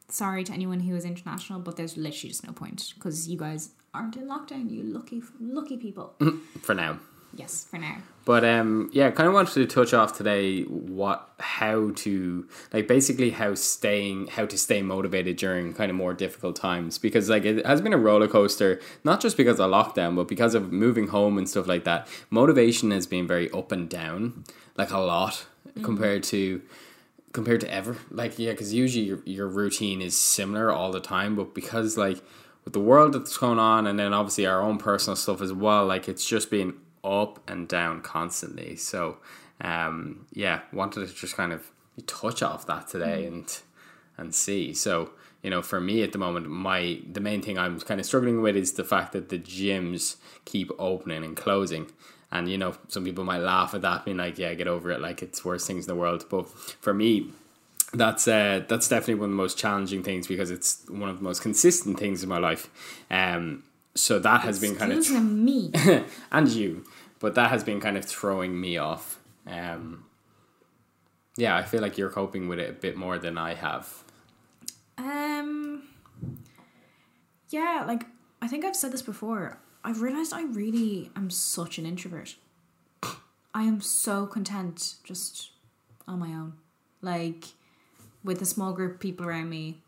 Sorry 0.10 0.44
to 0.44 0.54
anyone 0.54 0.82
who 0.82 0.96
is 0.96 1.06
international, 1.06 1.60
but 1.60 1.76
there's 1.76 1.98
literally 1.98 2.30
just 2.30 2.46
no 2.46 2.54
point 2.54 2.94
because 2.96 3.28
you 3.28 3.38
guys 3.38 3.72
aren't 3.94 4.16
in 4.16 4.28
lockdown. 4.28 4.70
You 4.72 4.84
lucky, 4.84 5.22
lucky 5.40 5.76
people. 5.78 6.14
For 6.62 6.76
now. 6.76 7.00
Yes, 7.38 7.66
for 7.70 7.78
now. 7.78 7.98
But 8.26 8.44
um, 8.44 8.90
yeah, 8.92 9.10
kind 9.12 9.28
of 9.28 9.34
wanted 9.34 9.54
to 9.54 9.66
touch 9.66 9.94
off 9.94 10.18
today 10.18 10.64
what 10.64 11.30
how 11.40 11.92
to 11.92 12.46
like 12.74 12.88
basically 12.88 13.30
how 13.30 13.56
staying 13.56 14.28
how 14.28 14.46
to 14.46 14.58
stay 14.58 14.82
motivated 14.82 15.38
during 15.38 15.74
kind 15.74 15.90
of 15.90 15.96
more 15.96 16.14
difficult 16.14 16.58
times 16.58 16.98
because 16.98 17.30
like 17.30 17.46
it 17.46 17.66
has 17.66 17.80
been 17.80 17.94
a 17.94 17.98
roller 17.98 18.28
coaster 18.28 18.82
not 19.06 19.22
just 19.22 19.38
because 19.38 19.60
of 19.60 19.72
lockdown 19.72 20.16
but 20.16 20.28
because 20.28 20.56
of 20.56 20.74
moving 20.74 21.08
home 21.08 21.38
and 21.38 21.48
stuff 21.48 21.68
like 21.68 21.86
that. 21.86 22.06
Motivation 22.30 22.92
has 22.92 23.08
been 23.08 23.26
very 23.26 23.50
up 23.52 23.72
and 23.72 23.88
down, 23.88 24.44
like 24.76 24.92
a 24.92 25.00
lot 25.00 25.46
compared 25.84 26.24
to 26.24 26.62
compared 27.32 27.62
to 27.62 27.72
ever. 27.72 27.98
Like 28.12 28.38
yeah, 28.38 28.52
because 28.52 28.74
usually 28.74 29.06
your 29.06 29.22
your 29.26 29.48
routine 29.48 30.02
is 30.02 30.18
similar 30.18 30.70
all 30.70 30.92
the 30.92 31.00
time, 31.00 31.36
but 31.36 31.54
because 31.54 31.98
like 31.98 32.22
with 32.66 32.74
the 32.74 32.82
world 32.82 33.14
that's 33.14 33.38
going 33.38 33.60
on 33.60 33.88
and 33.88 33.98
then 33.98 34.12
obviously 34.12 34.46
our 34.46 34.62
own 34.62 34.78
personal 34.78 35.16
stuff 35.16 35.42
as 35.42 35.54
well, 35.54 35.86
like 35.86 36.10
it's 36.10 36.28
just 36.28 36.52
been 36.52 36.74
up 37.08 37.40
and 37.50 37.68
down 37.68 38.02
constantly. 38.02 38.76
So 38.76 39.18
um 39.62 40.28
yeah, 40.34 40.62
wanted 40.72 41.08
to 41.08 41.14
just 41.14 41.36
kind 41.36 41.54
of 41.54 41.72
touch 42.06 42.44
off 42.44 42.68
that 42.68 42.88
today 42.88 43.26
and 43.26 43.60
and 44.18 44.34
see. 44.34 44.74
So, 44.74 45.12
you 45.44 45.50
know, 45.50 45.62
for 45.62 45.80
me 45.80 46.04
at 46.04 46.12
the 46.12 46.18
moment, 46.18 46.50
my 46.50 47.00
the 47.12 47.20
main 47.20 47.42
thing 47.42 47.58
I'm 47.58 47.80
kind 47.80 48.00
of 48.00 48.06
struggling 48.06 48.42
with 48.42 48.56
is 48.56 48.74
the 48.74 48.84
fact 48.84 49.14
that 49.14 49.30
the 49.30 49.40
gyms 49.40 50.18
keep 50.46 50.72
opening 50.80 51.24
and 51.24 51.38
closing. 51.38 51.92
And 52.32 52.50
you 52.50 52.58
know, 52.58 52.76
some 52.90 53.06
people 53.06 53.24
might 53.24 53.40
laugh 53.40 53.74
at 53.74 53.82
that, 53.84 54.04
being 54.04 54.18
like, 54.18 54.38
"Yeah, 54.38 54.54
get 54.54 54.68
over 54.68 54.92
it," 54.92 55.00
like 55.00 55.24
it's 55.24 55.46
worst 55.46 55.66
things 55.66 55.86
in 55.86 55.88
the 55.88 56.00
world. 56.00 56.26
But 56.30 56.50
for 56.50 56.94
me, 56.94 57.32
that's 57.94 58.28
uh, 58.28 58.66
that's 58.68 58.90
definitely 58.90 59.16
one 59.16 59.30
of 59.30 59.32
the 59.32 59.38
most 59.38 59.58
challenging 59.58 60.04
things 60.04 60.28
because 60.28 60.52
it's 60.52 60.84
one 60.90 61.10
of 61.10 61.18
the 61.18 61.24
most 61.24 61.42
consistent 61.42 61.98
things 61.98 62.24
in 62.24 62.30
my 62.30 62.38
life. 62.38 62.70
Um, 63.10 63.64
so 63.96 64.20
that 64.20 64.42
has 64.42 64.60
been 64.60 64.76
kind 64.76 64.92
of 64.92 65.00
Excuse 65.00 65.22
me. 65.22 65.72
and 66.32 66.50
you, 66.50 66.86
but 67.20 67.36
that 67.36 67.50
has 67.50 67.64
been 67.64 67.80
kind 67.80 67.98
of 67.98 68.06
throwing 68.06 68.60
me 68.60 68.78
off. 68.78 69.20
Um, 69.46 70.06
yeah, 71.36 71.56
I 71.56 71.64
feel 71.64 71.82
like 71.82 71.98
you're 71.98 72.10
coping 72.10 72.48
with 72.48 72.60
it 72.60 72.70
a 72.70 72.74
bit 72.74 72.98
more 72.98 73.18
than 73.18 73.38
I 73.38 73.54
have. 73.54 74.04
Um. 74.98 75.84
Yeah, 77.50 77.86
like 77.88 78.06
I 78.42 78.48
think 78.48 78.66
I've 78.66 78.76
said 78.76 78.92
this 78.92 79.02
before. 79.02 79.60
I've 79.84 80.02
realized 80.02 80.34
I 80.34 80.44
really 80.44 81.12
am 81.16 81.30
such 81.30 81.78
an 81.78 81.86
introvert. 81.86 82.36
I 83.54 83.64
am 83.64 83.82
so 83.82 84.26
content 84.26 84.96
just 85.04 85.52
on 86.08 86.20
my 86.20 86.28
own, 86.28 86.54
like 87.02 87.46
with 88.24 88.42
a 88.42 88.46
small 88.46 88.74
group 88.74 88.96
of 88.96 89.00
people 89.00 89.26
around 89.26 89.50
me. 89.50 89.82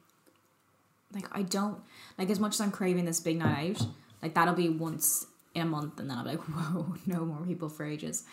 Like 1.13 1.25
I 1.31 1.41
don't 1.41 1.81
like 2.17 2.29
as 2.29 2.39
much 2.39 2.53
as 2.53 2.61
I'm 2.61 2.71
craving 2.71 3.05
this 3.05 3.19
big 3.19 3.37
night 3.37 3.81
out. 3.81 3.87
Like 4.21 4.35
that'll 4.35 4.53
be 4.53 4.69
once 4.69 5.25
a 5.55 5.65
month, 5.65 5.99
and 5.99 6.09
then 6.09 6.17
I'll 6.17 6.23
be 6.23 6.31
like, 6.31 6.39
whoa, 6.49 6.95
no 7.05 7.25
more 7.25 7.45
people 7.45 7.69
for 7.69 7.85
ages. 7.85 8.23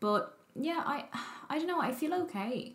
But 0.00 0.36
yeah, 0.54 0.82
I 0.86 1.04
I 1.48 1.58
don't 1.58 1.66
know. 1.68 1.80
I 1.80 1.92
feel 1.92 2.14
okay, 2.22 2.74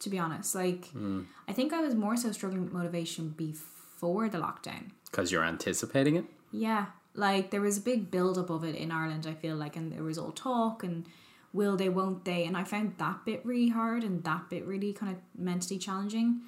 to 0.00 0.10
be 0.10 0.18
honest. 0.18 0.54
Like, 0.54 0.86
Hmm. 0.88 1.22
I 1.48 1.52
think 1.52 1.72
I 1.72 1.80
was 1.80 1.94
more 1.94 2.16
so 2.16 2.32
struggling 2.32 2.64
with 2.64 2.72
motivation 2.72 3.30
before 3.30 4.28
the 4.28 4.38
lockdown. 4.38 4.90
Because 5.10 5.32
you're 5.32 5.44
anticipating 5.44 6.16
it. 6.16 6.24
Yeah, 6.52 6.86
like 7.14 7.50
there 7.50 7.60
was 7.60 7.78
a 7.78 7.80
big 7.80 8.10
build 8.10 8.36
up 8.38 8.50
of 8.50 8.64
it 8.64 8.74
in 8.74 8.90
Ireland. 8.90 9.26
I 9.26 9.34
feel 9.34 9.56
like, 9.56 9.76
and 9.76 9.92
there 9.92 10.02
was 10.02 10.18
all 10.18 10.32
talk 10.32 10.82
and 10.84 11.06
will 11.52 11.76
they, 11.76 11.88
won't 11.88 12.24
they, 12.24 12.44
and 12.44 12.56
I 12.56 12.64
found 12.64 12.94
that 12.98 13.24
bit 13.24 13.40
really 13.46 13.68
hard 13.70 14.04
and 14.04 14.22
that 14.24 14.50
bit 14.50 14.66
really 14.66 14.92
kind 14.92 15.12
of 15.12 15.18
mentally 15.40 15.78
challenging. 15.78 16.40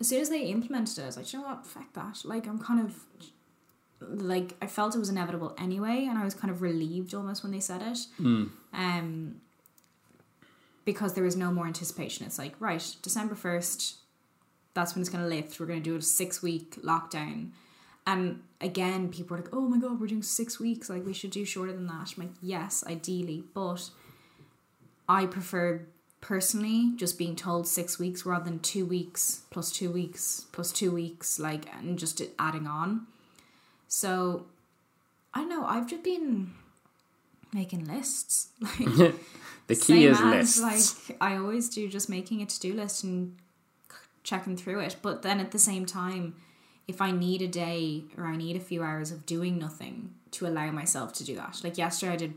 As 0.00 0.08
soon 0.08 0.20
as 0.20 0.28
they 0.28 0.42
implemented 0.42 0.98
it, 0.98 1.02
I 1.02 1.06
was 1.06 1.16
like, 1.16 1.32
you 1.32 1.40
know 1.40 1.46
what, 1.46 1.66
fuck 1.66 1.92
that. 1.94 2.22
Like 2.24 2.46
I'm 2.46 2.58
kind 2.58 2.80
of 2.80 2.94
like 4.00 4.54
I 4.60 4.66
felt 4.66 4.94
it 4.94 4.98
was 4.98 5.08
inevitable 5.08 5.54
anyway, 5.58 6.06
and 6.08 6.18
I 6.18 6.24
was 6.24 6.34
kind 6.34 6.50
of 6.50 6.62
relieved 6.62 7.14
almost 7.14 7.42
when 7.42 7.52
they 7.52 7.60
said 7.60 7.82
it. 7.82 7.98
Um, 8.72 9.40
because 10.84 11.14
there 11.14 11.24
was 11.24 11.36
no 11.36 11.50
more 11.50 11.66
anticipation. 11.66 12.26
It's 12.26 12.38
like 12.38 12.54
right, 12.60 12.96
December 13.02 13.34
first, 13.34 13.96
that's 14.74 14.94
when 14.94 15.00
it's 15.00 15.10
going 15.10 15.24
to 15.24 15.28
lift. 15.28 15.58
We're 15.58 15.66
going 15.66 15.82
to 15.82 15.90
do 15.90 15.96
a 15.96 16.02
six 16.02 16.42
week 16.42 16.76
lockdown. 16.82 17.50
And 18.06 18.42
again, 18.60 19.08
people 19.08 19.36
are 19.36 19.40
like, 19.40 19.52
oh 19.52 19.62
my 19.62 19.78
god, 19.78 20.00
we're 20.00 20.06
doing 20.06 20.22
six 20.22 20.60
weeks. 20.60 20.88
Like, 20.88 21.04
we 21.04 21.12
should 21.12 21.32
do 21.32 21.44
shorter 21.44 21.72
than 21.72 21.88
that. 21.88 22.14
I'm 22.16 22.22
like, 22.24 22.34
yes, 22.40 22.84
ideally. 22.86 23.42
But 23.52 23.90
I 25.08 25.26
prefer 25.26 25.86
personally 26.20 26.92
just 26.96 27.18
being 27.18 27.34
told 27.34 27.66
six 27.66 27.98
weeks 27.98 28.24
rather 28.24 28.44
than 28.44 28.60
two 28.60 28.86
weeks 28.86 29.42
plus 29.50 29.72
two 29.72 29.90
weeks 29.90 30.46
plus 30.52 30.70
two 30.70 30.92
weeks, 30.92 31.40
like, 31.40 31.66
and 31.74 31.98
just 31.98 32.22
adding 32.38 32.68
on. 32.68 33.08
So, 33.88 34.46
I 35.34 35.40
don't 35.40 35.48
know. 35.48 35.64
I've 35.64 35.86
just 35.86 36.02
been 36.02 36.52
making 37.52 37.84
lists. 37.86 38.48
Like, 38.60 39.14
The 39.66 39.74
key 39.74 40.06
is 40.06 40.20
as, 40.20 40.60
lists. 40.60 41.08
Like 41.08 41.18
I 41.20 41.36
always 41.36 41.68
do, 41.68 41.88
just 41.88 42.08
making 42.08 42.40
a 42.40 42.46
to 42.46 42.60
do 42.60 42.72
list 42.72 43.02
and 43.02 43.36
checking 44.22 44.56
through 44.56 44.80
it. 44.80 44.96
But 45.02 45.22
then 45.22 45.40
at 45.40 45.50
the 45.50 45.58
same 45.58 45.86
time, 45.86 46.36
if 46.86 47.00
I 47.00 47.10
need 47.10 47.42
a 47.42 47.48
day 47.48 48.04
or 48.16 48.26
I 48.26 48.36
need 48.36 48.54
a 48.54 48.60
few 48.60 48.82
hours 48.82 49.10
of 49.10 49.26
doing 49.26 49.58
nothing 49.58 50.14
to 50.32 50.46
allow 50.46 50.70
myself 50.70 51.12
to 51.14 51.24
do 51.24 51.34
that. 51.34 51.60
Like 51.64 51.78
yesterday, 51.78 52.12
I 52.12 52.16
did 52.16 52.34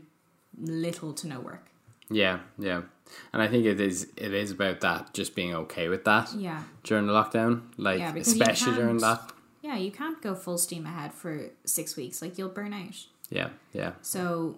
little 0.58 1.12
to 1.14 1.28
no 1.28 1.40
work. 1.40 1.66
Yeah, 2.10 2.40
yeah. 2.58 2.82
And 3.32 3.42
I 3.42 3.46
think 3.46 3.64
it 3.64 3.80
is 3.80 4.08
it 4.16 4.34
is 4.34 4.50
about 4.50 4.80
that, 4.80 5.14
just 5.14 5.34
being 5.34 5.54
okay 5.54 5.88
with 5.88 6.04
that 6.04 6.32
Yeah, 6.34 6.62
during 6.82 7.06
the 7.06 7.12
lockdown. 7.12 7.62
Like 7.76 8.00
Yeah, 8.00 8.14
especially 8.16 8.74
during 8.74 8.98
that. 8.98 9.32
Yeah. 9.70 9.76
You 9.76 9.90
can't 9.90 10.20
go 10.22 10.34
full 10.34 10.58
steam 10.58 10.86
ahead 10.86 11.12
for 11.12 11.50
six 11.64 11.96
weeks. 11.96 12.20
Like 12.22 12.38
you'll 12.38 12.48
burn 12.48 12.72
out. 12.72 13.06
Yeah, 13.30 13.50
yeah. 13.72 13.92
So 14.02 14.56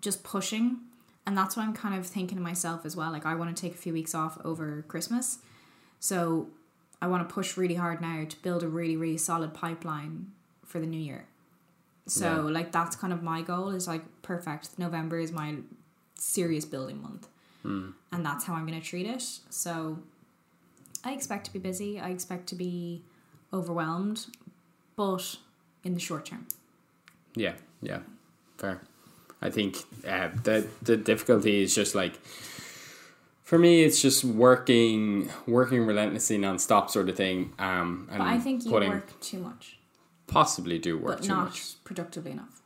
just 0.00 0.22
pushing. 0.22 0.78
And 1.26 1.36
that's 1.36 1.56
what 1.56 1.62
I'm 1.64 1.74
kind 1.74 1.94
of 1.94 2.06
thinking 2.06 2.36
to 2.38 2.42
myself 2.42 2.84
as 2.84 2.96
well. 2.96 3.12
Like, 3.12 3.26
I 3.26 3.34
want 3.34 3.54
to 3.54 3.60
take 3.60 3.74
a 3.74 3.78
few 3.78 3.92
weeks 3.92 4.14
off 4.14 4.38
over 4.44 4.82
Christmas. 4.88 5.38
So 6.00 6.48
I 7.00 7.06
want 7.06 7.28
to 7.28 7.32
push 7.32 7.56
really 7.56 7.74
hard 7.74 8.00
now 8.00 8.24
to 8.28 8.36
build 8.42 8.62
a 8.62 8.68
really, 8.68 8.96
really 8.96 9.18
solid 9.18 9.52
pipeline 9.54 10.32
for 10.64 10.80
the 10.80 10.86
new 10.86 10.98
year. 10.98 11.26
So, 12.06 12.46
Yeah. 12.46 12.52
like, 12.52 12.72
that's 12.72 12.96
kind 12.96 13.12
of 13.12 13.22
my 13.22 13.42
goal 13.42 13.68
is 13.68 13.86
like, 13.86 14.02
perfect. 14.22 14.78
November 14.78 15.18
is 15.20 15.30
my 15.30 15.56
serious 16.14 16.64
building 16.64 17.00
month. 17.02 17.28
Hmm. 17.62 17.90
And 18.10 18.24
that's 18.24 18.44
how 18.46 18.54
I'm 18.54 18.66
going 18.66 18.80
to 18.80 18.86
treat 18.86 19.06
it. 19.06 19.22
So 19.50 19.98
I 21.04 21.12
expect 21.12 21.44
to 21.46 21.52
be 21.52 21.58
busy. 21.58 22.00
I 22.00 22.08
expect 22.10 22.46
to 22.48 22.54
be 22.54 23.04
overwhelmed, 23.52 24.26
but 24.96 25.36
in 25.84 25.94
the 25.94 26.00
short 26.00 26.26
term. 26.26 26.46
Yeah, 27.34 27.54
yeah, 27.82 28.00
fair. 28.58 28.80
I 29.42 29.50
think 29.50 29.76
uh, 30.06 30.28
the 30.42 30.66
the 30.82 30.96
difficulty 30.96 31.62
is 31.62 31.74
just 31.74 31.94
like 31.94 32.18
for 33.42 33.58
me, 33.58 33.82
it's 33.82 34.00
just 34.02 34.24
working 34.24 35.30
working 35.46 35.86
relentlessly 35.86 36.38
nonstop 36.38 36.90
sort 36.90 37.08
of 37.08 37.16
thing. 37.16 37.52
Um, 37.58 38.06
and 38.10 38.18
But 38.18 38.26
I 38.28 38.38
think 38.38 38.64
you 38.64 38.70
putting 38.70 38.90
work 38.90 39.20
too 39.20 39.38
much. 39.38 39.78
possibly 40.26 40.78
do 40.78 40.98
work 40.98 41.16
but 41.18 41.22
too 41.24 41.28
not 41.28 41.44
much. 41.46 41.82
productively 41.84 42.32
enough. 42.32 42.60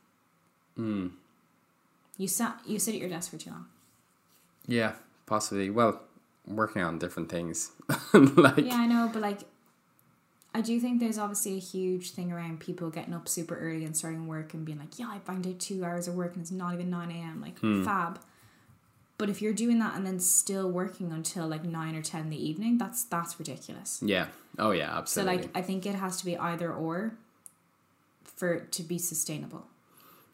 You 2.18 2.28
sat 2.28 2.60
you 2.66 2.78
sit 2.78 2.94
at 2.94 3.00
your 3.00 3.08
desk 3.08 3.30
for 3.30 3.38
too 3.38 3.50
long. 3.50 3.66
Yeah, 4.66 4.92
possibly. 5.26 5.70
Well, 5.70 6.00
working 6.46 6.82
on 6.82 6.98
different 6.98 7.28
things, 7.28 7.70
like 8.12 8.58
Yeah, 8.58 8.76
I 8.76 8.86
know, 8.86 9.10
but 9.12 9.22
like 9.22 9.40
I 10.54 10.61
do 10.61 10.78
think 10.78 11.00
there's 11.00 11.18
obviously 11.18 11.56
a 11.56 11.61
huge 11.61 12.12
thing 12.12 12.30
around 12.30 12.61
people 12.61 12.88
getting 12.88 13.12
up 13.12 13.28
super 13.28 13.56
early 13.56 13.84
and 13.84 13.96
starting 13.96 14.28
work 14.28 14.54
and 14.54 14.64
being 14.64 14.78
like, 14.78 14.99
Yeah, 14.99 15.08
I 15.08 15.18
banged 15.18 15.46
out 15.46 15.58
two 15.58 15.84
hours 15.84 16.06
of 16.06 16.14
work 16.14 16.34
and 16.34 16.42
it's 16.42 16.52
not 16.52 16.75
even 16.75 16.90
nine 16.90 17.11
AM, 17.11 17.40
like 17.40 17.58
hmm. 17.58 17.84
fab. 17.84 18.20
But 19.18 19.30
if 19.30 19.42
you're 19.42 19.52
doing 19.52 19.78
that 19.80 19.96
and 19.96 20.06
then 20.06 20.20
still 20.20 20.70
working 20.70 21.12
until 21.12 21.49
like 21.49 21.64
nine 21.64 21.96
or 21.96 22.02
ten 22.02 22.23
in 22.23 22.30
the 22.30 22.49
evening, 22.49 22.78
that's 22.78 23.02
that's 23.04 23.38
ridiculous. 23.38 24.00
yeah. 24.04 24.28
Oh 24.56 24.70
yeah, 24.70 24.96
absolutely. 24.96 25.37
So 25.37 25.42
like 25.42 25.50
I 25.56 25.62
think 25.62 25.87
it 25.87 25.96
has 25.96 26.18
to 26.18 26.25
be 26.25 26.38
either 26.38 26.73
or 26.73 27.14
for 28.25 28.54
it 28.54 28.73
to 28.73 28.82
be 28.84 28.99
sustainable. 28.99 29.66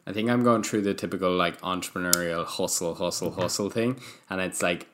I 0.06 0.12
think 0.12 0.28
I'm 0.28 0.42
going 0.42 0.62
through 0.62 0.82
the 0.82 0.94
typical 0.94 1.34
like 1.34 1.60
entrepreneurial 1.60 2.44
hustle, 2.44 2.94
hustle, 2.94 3.30
hustle 3.30 3.70
thing, 3.70 4.00
and 4.28 4.40
it's 4.40 4.62
like 4.62 4.86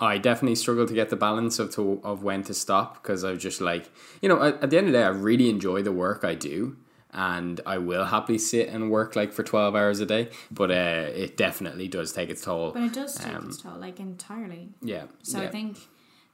I 0.00 0.18
definitely 0.18 0.56
struggle 0.56 0.86
to 0.86 0.94
get 0.94 1.10
the 1.10 1.16
balance 1.16 1.58
of 1.58 1.70
to 1.76 2.00
of 2.04 2.22
when 2.22 2.42
to 2.44 2.54
stop 2.54 3.02
because 3.02 3.24
I 3.24 3.30
was 3.32 3.42
just 3.42 3.60
like 3.60 3.90
you 4.22 4.28
know 4.28 4.42
at, 4.42 4.62
at 4.62 4.70
the 4.70 4.78
end 4.78 4.86
of 4.88 4.92
the 4.92 4.98
day 4.98 5.04
I 5.04 5.08
really 5.08 5.48
enjoy 5.50 5.82
the 5.82 5.92
work 5.92 6.24
I 6.24 6.34
do 6.34 6.76
and 7.12 7.60
I 7.64 7.78
will 7.78 8.04
happily 8.04 8.38
sit 8.38 8.68
and 8.68 8.90
work 8.90 9.16
like 9.16 9.32
for 9.32 9.42
twelve 9.42 9.74
hours 9.74 10.00
a 10.00 10.06
day, 10.06 10.28
but 10.50 10.70
uh, 10.70 11.08
it 11.24 11.36
definitely 11.36 11.88
does 11.88 12.12
take 12.12 12.28
its 12.28 12.42
toll. 12.44 12.72
But 12.72 12.82
it 12.82 12.92
does 12.92 13.14
take 13.16 13.34
Um, 13.34 13.46
its 13.46 13.62
toll, 13.62 13.78
like 13.78 13.98
entirely. 14.00 14.68
yeah. 14.82 15.04
So 15.22 15.40
yeah. 15.40 15.44
I 15.44 15.50
think 15.50 15.78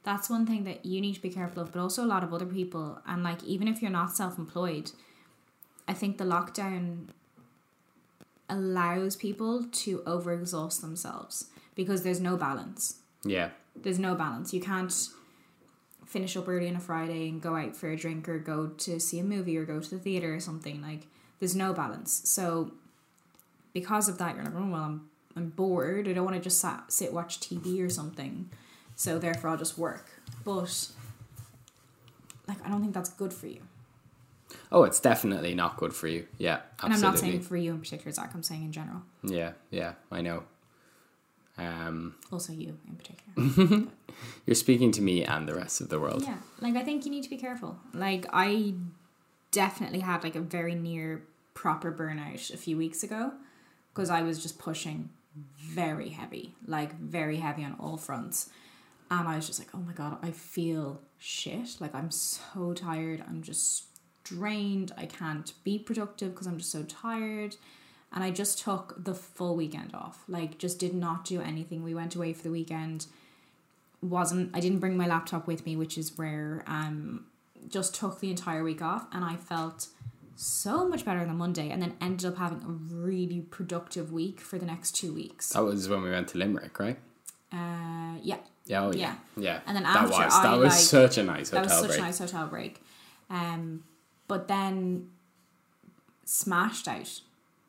that's 0.03 0.29
one 0.29 0.45
thing 0.45 0.65
that 0.65 0.85
you 0.85 0.99
need 0.99 1.13
to 1.15 1.21
be 1.21 1.29
careful 1.29 1.61
of, 1.63 1.71
but 1.71 1.79
also 1.79 2.03
a 2.03 2.09
lot 2.15 2.23
of 2.25 2.33
other 2.33 2.45
people. 2.45 2.99
And 3.07 3.23
like, 3.23 3.41
even 3.45 3.69
if 3.69 3.81
you're 3.81 3.91
not 3.91 4.13
self 4.17 4.37
employed, 4.37 4.91
I 5.87 5.93
think 5.93 6.17
the 6.17 6.25
lockdown 6.25 7.07
allows 8.49 9.15
people 9.15 9.63
to 9.63 9.99
overexhaust 9.99 10.81
themselves 10.81 11.47
because 11.75 12.03
there's 12.03 12.19
no 12.19 12.35
balance. 12.35 12.99
Yeah, 13.23 13.49
There's 13.75 13.99
no 13.99 14.15
balance. 14.15 14.53
You 14.53 14.61
can't 14.61 14.93
finish 16.05 16.37
up 16.37 16.47
early 16.47 16.69
on 16.69 16.75
a 16.75 16.79
Friday 16.79 17.29
and 17.29 17.41
go 17.41 17.55
out 17.55 17.75
for 17.75 17.89
a 17.89 17.97
drink 17.97 18.29
or 18.29 18.37
go 18.37 18.67
to 18.67 18.99
see 18.99 19.19
a 19.19 19.23
movie 19.23 19.57
or 19.57 19.65
go 19.65 19.79
to 19.79 19.89
the 19.89 19.97
theater 19.97 20.33
or 20.35 20.39
something. 20.39 20.81
Like, 20.81 21.07
there's 21.39 21.55
no 21.55 21.73
balance. 21.73 22.21
So, 22.25 22.71
because 23.73 24.07
of 24.07 24.17
that, 24.19 24.35
you're 24.35 24.45
like, 24.45 24.53
oh, 24.55 24.69
well, 24.69 24.81
I'm, 24.81 25.09
I'm 25.35 25.49
bored. 25.49 26.07
I 26.07 26.13
don't 26.13 26.25
want 26.25 26.37
to 26.37 26.41
just 26.41 26.59
sat, 26.59 26.91
sit, 26.91 27.13
watch 27.13 27.39
TV 27.39 27.83
or 27.83 27.89
something. 27.89 28.49
So, 28.95 29.17
therefore, 29.17 29.49
I'll 29.51 29.57
just 29.57 29.77
work. 29.77 30.11
But, 30.45 30.87
like, 32.47 32.63
I 32.65 32.69
don't 32.69 32.81
think 32.81 32.93
that's 32.93 33.09
good 33.09 33.33
for 33.33 33.47
you. 33.47 33.61
Oh, 34.71 34.83
it's 34.83 34.99
definitely 34.99 35.55
not 35.55 35.77
good 35.77 35.93
for 35.93 36.07
you. 36.07 36.27
Yeah, 36.37 36.59
And. 36.83 36.93
I'm 36.93 37.01
not 37.01 37.17
saying 37.17 37.41
for 37.41 37.57
you 37.57 37.71
in 37.71 37.79
particular, 37.79 38.11
Zach. 38.11 38.31
I'm 38.33 38.43
saying 38.43 38.63
in 38.63 38.71
general. 38.71 39.01
Yeah, 39.23 39.53
yeah, 39.71 39.93
I 40.11 40.21
know. 40.21 40.43
Um, 41.57 42.15
Also, 42.31 42.51
you 42.53 42.77
in 42.87 42.95
particular. 42.95 43.87
you're 44.45 44.55
speaking 44.55 44.91
to 44.91 45.01
me 45.01 45.23
and 45.23 45.47
the 45.47 45.55
rest 45.55 45.81
of 45.81 45.89
the 45.89 45.99
world. 45.99 46.23
Yeah, 46.23 46.37
like 46.61 46.75
I 46.75 46.83
think 46.83 47.05
you 47.05 47.11
need 47.11 47.23
to 47.23 47.29
be 47.29 47.37
careful. 47.37 47.77
Like 47.93 48.25
I 48.33 48.73
definitely 49.51 49.99
had 49.99 50.23
like 50.23 50.35
a 50.35 50.41
very 50.41 50.75
near 50.75 51.23
proper 51.53 51.91
burnout 51.91 52.51
a 52.53 52.57
few 52.57 52.75
weeks 52.77 53.03
ago 53.03 53.33
because 53.93 54.09
I 54.09 54.23
was 54.23 54.41
just 54.41 54.57
pushing 54.57 55.09
very 55.57 56.09
heavy, 56.09 56.55
like 56.65 56.97
very 56.99 57.37
heavy 57.37 57.63
on 57.63 57.75
all 57.79 57.97
fronts. 57.97 58.49
And 59.11 59.27
I 59.27 59.35
was 59.35 59.45
just 59.45 59.59
like, 59.59 59.69
oh 59.75 59.79
my 59.79 59.93
god, 59.93 60.17
I 60.23 60.31
feel 60.31 61.01
shit. 61.19 61.79
Like 61.79 61.93
I'm 61.93 62.09
so 62.09 62.73
tired. 62.73 63.23
I'm 63.27 63.43
just 63.43 63.85
drained. 64.23 64.91
I 64.97 65.05
can't 65.05 65.53
be 65.63 65.77
productive 65.77 66.31
because 66.31 66.47
I'm 66.47 66.57
just 66.57 66.71
so 66.71 66.83
tired. 66.83 67.57
And 68.13 68.23
I 68.23 68.29
just 68.31 68.59
took 68.59 69.03
the 69.03 69.13
full 69.15 69.55
weekend 69.55 69.95
off. 69.95 70.23
Like 70.27 70.57
just 70.57 70.77
did 70.79 70.93
not 70.93 71.25
do 71.25 71.41
anything. 71.41 71.83
We 71.83 71.95
went 71.95 72.15
away 72.15 72.33
for 72.33 72.43
the 72.43 72.51
weekend 72.51 73.07
wasn't 74.01 74.51
I 74.53 74.59
didn't 74.59 74.79
bring 74.79 74.97
my 74.97 75.07
laptop 75.07 75.47
with 75.47 75.65
me, 75.65 75.75
which 75.75 75.97
is 75.97 76.17
rare. 76.19 76.63
Um, 76.67 77.25
just 77.69 77.95
took 77.95 78.19
the 78.19 78.29
entire 78.29 78.61
week 78.63 78.81
off, 78.81 79.07
and 79.13 79.23
I 79.23 79.37
felt 79.37 79.87
so 80.35 80.87
much 80.89 81.05
better 81.05 81.23
than 81.25 81.37
Monday, 81.37 81.69
and 81.69 81.81
then 81.81 81.93
ended 82.01 82.25
up 82.25 82.37
having 82.37 82.61
a 82.63 82.67
really 82.95 83.39
productive 83.39 84.11
week 84.11 84.41
for 84.41 84.57
the 84.59 84.65
next 84.65 84.91
two 84.91 85.13
weeks. 85.13 85.49
That 85.53 85.63
was 85.63 85.87
when 85.87 86.01
we 86.01 86.09
went 86.11 86.27
to 86.29 86.37
Limerick, 86.37 86.77
right? 86.79 86.97
Uh, 87.53 88.17
yeah, 88.21 88.37
Yeah, 88.65 88.83
oh 88.83 88.91
yeah, 88.91 88.99
Yeah. 88.99 89.15
yeah. 89.37 89.59
And 89.67 89.75
then 89.77 89.83
that 89.83 89.95
after 89.95 90.07
was 90.09 90.33
that 90.33 90.45
I, 90.45 90.57
was 90.57 90.73
like- 90.73 90.73
such 90.73 91.17
a 91.17 91.23
nice 91.23 91.49
hotel 91.51 91.61
break. 91.63 91.69
that 91.69 91.75
was 91.75 91.79
such 91.79 91.87
break. 91.91 91.99
a 91.99 92.01
nice 92.01 92.19
hotel 92.19 92.47
break. 92.47 92.83
Um, 93.29 93.83
but 94.27 94.47
then 94.49 95.09
smashed 96.25 96.87
out 96.87 97.21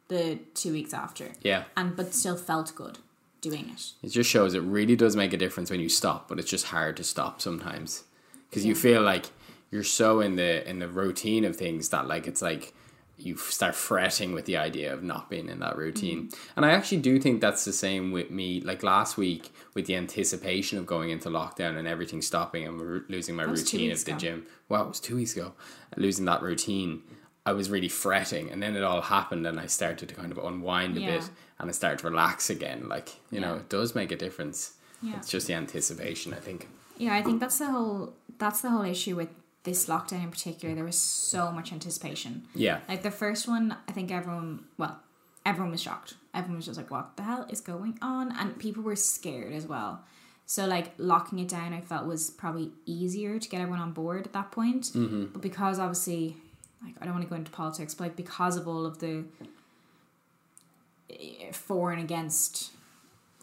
the 0.09 0.39
two 0.55 0.73
weeks 0.73 0.93
after, 0.93 1.33
Yeah, 1.43 1.65
and 1.77 1.97
but 1.97 2.15
still 2.15 2.37
felt 2.37 2.75
good 2.75 2.99
doing 3.41 3.71
it. 3.75 3.93
it 4.03 4.09
just 4.09 4.31
shows 4.31 4.55
it 4.55 4.61
really 4.63 4.97
does 4.97 5.17
make 5.17 5.33
a 5.33 5.37
difference 5.37 5.71
when 5.71 5.81
you 5.81 5.89
stop, 5.89 6.29
but 6.29 6.39
it's 6.39 6.51
just 6.51 6.67
hard 6.67 6.97
to 6.99 7.05
stop 7.05 7.41
sometimes 7.41 8.05
because 8.49 8.65
you 8.65 8.75
feel 8.75 9.03
like 9.03 9.27
you're 9.71 9.83
so 9.85 10.21
in 10.21 10.37
the 10.37 10.69
in 10.69 10.79
the 10.79 10.89
routine 10.89 11.45
of 11.45 11.57
things 11.57 11.89
that 11.91 12.07
like 12.07 12.27
it's 12.27 12.41
like 12.43 12.73
you 13.17 13.37
start 13.37 13.75
fretting 13.77 14.33
with 14.33 14.45
the 14.45 14.57
idea 14.57 14.93
of 14.93 15.03
not 15.03 15.31
being 15.31 15.49
in 15.49 15.61
that 15.61 15.77
routine. 15.77 16.27
Mm. 16.29 16.39
And 16.57 16.67
I 16.67 16.71
actually 16.73 16.99
do 17.01 17.21
think 17.21 17.41
that's 17.41 17.65
the 17.65 17.73
same 17.73 18.11
with 18.11 18.29
me. 18.31 18.61
Like 18.61 18.83
last 18.83 19.17
week, 19.17 19.53
with 19.75 19.87
the 19.87 19.95
anticipation 19.95 20.79
of 20.79 20.87
going 20.87 21.11
into 21.11 21.29
lockdown 21.29 21.77
and 21.79 21.87
everything 21.87 22.21
stopping 22.23 22.67
and 22.67 23.05
losing 23.09 23.37
my 23.37 23.45
That 23.45 23.51
was 23.53 23.63
two 23.63 23.77
routine 23.77 23.93
at 23.93 23.99
the 23.99 24.11
ago. 24.13 24.19
gym. 24.19 24.47
Well, 24.69 24.83
it 24.85 24.89
was 24.89 24.99
two 24.99 25.15
weeks 25.15 25.37
ago. 25.37 25.53
Losing 25.97 26.25
that 26.25 26.43
routine, 26.43 27.03
I 27.47 27.53
was 27.53 27.69
really 27.71 27.89
fretting, 27.89 28.51
and 28.51 28.63
then 28.63 28.75
it 28.77 28.83
all 28.83 29.03
happened, 29.03 29.47
and 29.47 29.61
I 29.61 29.67
started 29.67 30.09
to 30.09 30.15
kind 30.15 30.33
of 30.33 30.39
unwind 30.39 30.97
a 30.97 31.01
Yeah. 31.01 31.19
bit, 31.19 31.31
and 31.59 31.69
I 31.69 31.73
started 31.73 31.99
to 32.01 32.09
relax 32.09 32.49
again. 32.51 32.89
Like 32.89 33.11
you 33.31 33.41
know, 33.41 33.57
it 33.57 33.69
does 33.69 33.95
make 33.95 34.11
a 34.13 34.17
difference. 34.17 34.75
Yeah. 35.03 35.17
It's 35.17 35.29
just 35.29 35.47
the 35.47 35.55
anticipation, 35.55 36.33
I 36.33 36.39
think. 36.41 36.69
Yeah, 36.97 37.15
I 37.15 37.23
think 37.23 37.41
that's 37.41 37.59
the 37.59 37.67
whole 37.71 38.15
that's 38.39 38.61
the 38.63 38.71
whole 38.71 38.85
issue 38.85 39.15
with 39.17 39.29
this 39.65 39.87
lockdown 39.87 40.23
in 40.25 40.31
particular. 40.31 40.75
There 40.75 40.85
was 40.85 40.99
so 40.99 41.51
much 41.53 41.73
anticipation. 41.73 42.47
Yeah. 42.55 42.81
Like 42.89 43.03
the 43.03 43.11
first 43.11 43.47
one, 43.49 43.77
I 43.89 43.93
think 43.93 44.11
everyone 44.11 44.65
well, 44.79 45.01
everyone 45.45 45.71
was 45.73 45.83
shocked. 45.83 46.15
Everyone 46.33 46.57
was 46.57 46.67
just 46.67 46.79
like, 46.79 46.91
"What 46.91 47.17
the 47.17 47.23
hell 47.25 47.47
is 47.51 47.61
going 47.61 47.99
on?" 48.01 48.33
And 48.33 48.59
people 48.59 48.83
were 48.83 48.97
scared 48.97 49.53
as 49.53 49.67
well. 49.67 50.03
So 50.47 50.67
like 50.67 50.93
locking 50.99 51.39
it 51.39 51.49
down, 51.49 51.73
I 51.73 51.81
felt 51.81 52.07
was 52.07 52.31
probably 52.31 52.73
easier 52.87 53.39
to 53.39 53.49
get 53.49 53.61
everyone 53.61 53.81
on 53.81 53.93
board 53.93 54.27
at 54.27 54.33
that 54.33 54.51
point. 54.51 54.85
Mm-hmm. 54.95 55.25
But 55.33 55.43
because 55.43 55.79
obviously, 55.79 56.37
like 56.85 56.95
I 57.01 57.05
don't 57.05 57.15
want 57.15 57.25
to 57.25 57.31
go 57.31 57.37
into 57.37 57.51
politics, 57.51 57.95
but 57.95 58.05
like 58.05 58.17
because 58.17 58.57
of 58.57 58.69
all 58.69 58.85
of 58.87 58.99
the 58.99 59.25
eh, 61.11 61.53
for 61.53 61.93
and 61.93 62.01
against 62.03 62.73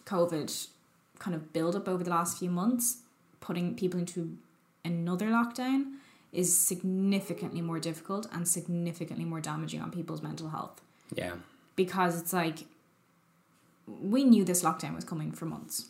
COVID 0.05 0.67
kind 1.19 1.35
of 1.35 1.53
build 1.53 1.75
up 1.75 1.87
over 1.87 2.03
the 2.03 2.09
last 2.09 2.39
few 2.39 2.49
months, 2.49 2.97
putting 3.39 3.75
people 3.75 3.99
into 3.99 4.37
another 4.83 5.27
lockdown 5.27 5.93
is 6.31 6.57
significantly 6.57 7.61
more 7.61 7.79
difficult 7.79 8.25
and 8.31 8.47
significantly 8.47 9.25
more 9.25 9.41
damaging 9.41 9.81
on 9.81 9.91
people's 9.91 10.21
mental 10.21 10.49
health 10.49 10.81
Yeah. 11.13 11.33
because 11.75 12.19
it's 12.19 12.31
like 12.33 12.59
we 13.85 14.23
knew 14.23 14.43
this 14.45 14.63
lockdown 14.63 14.95
was 14.95 15.03
coming 15.03 15.31
for 15.33 15.45
months 15.45 15.89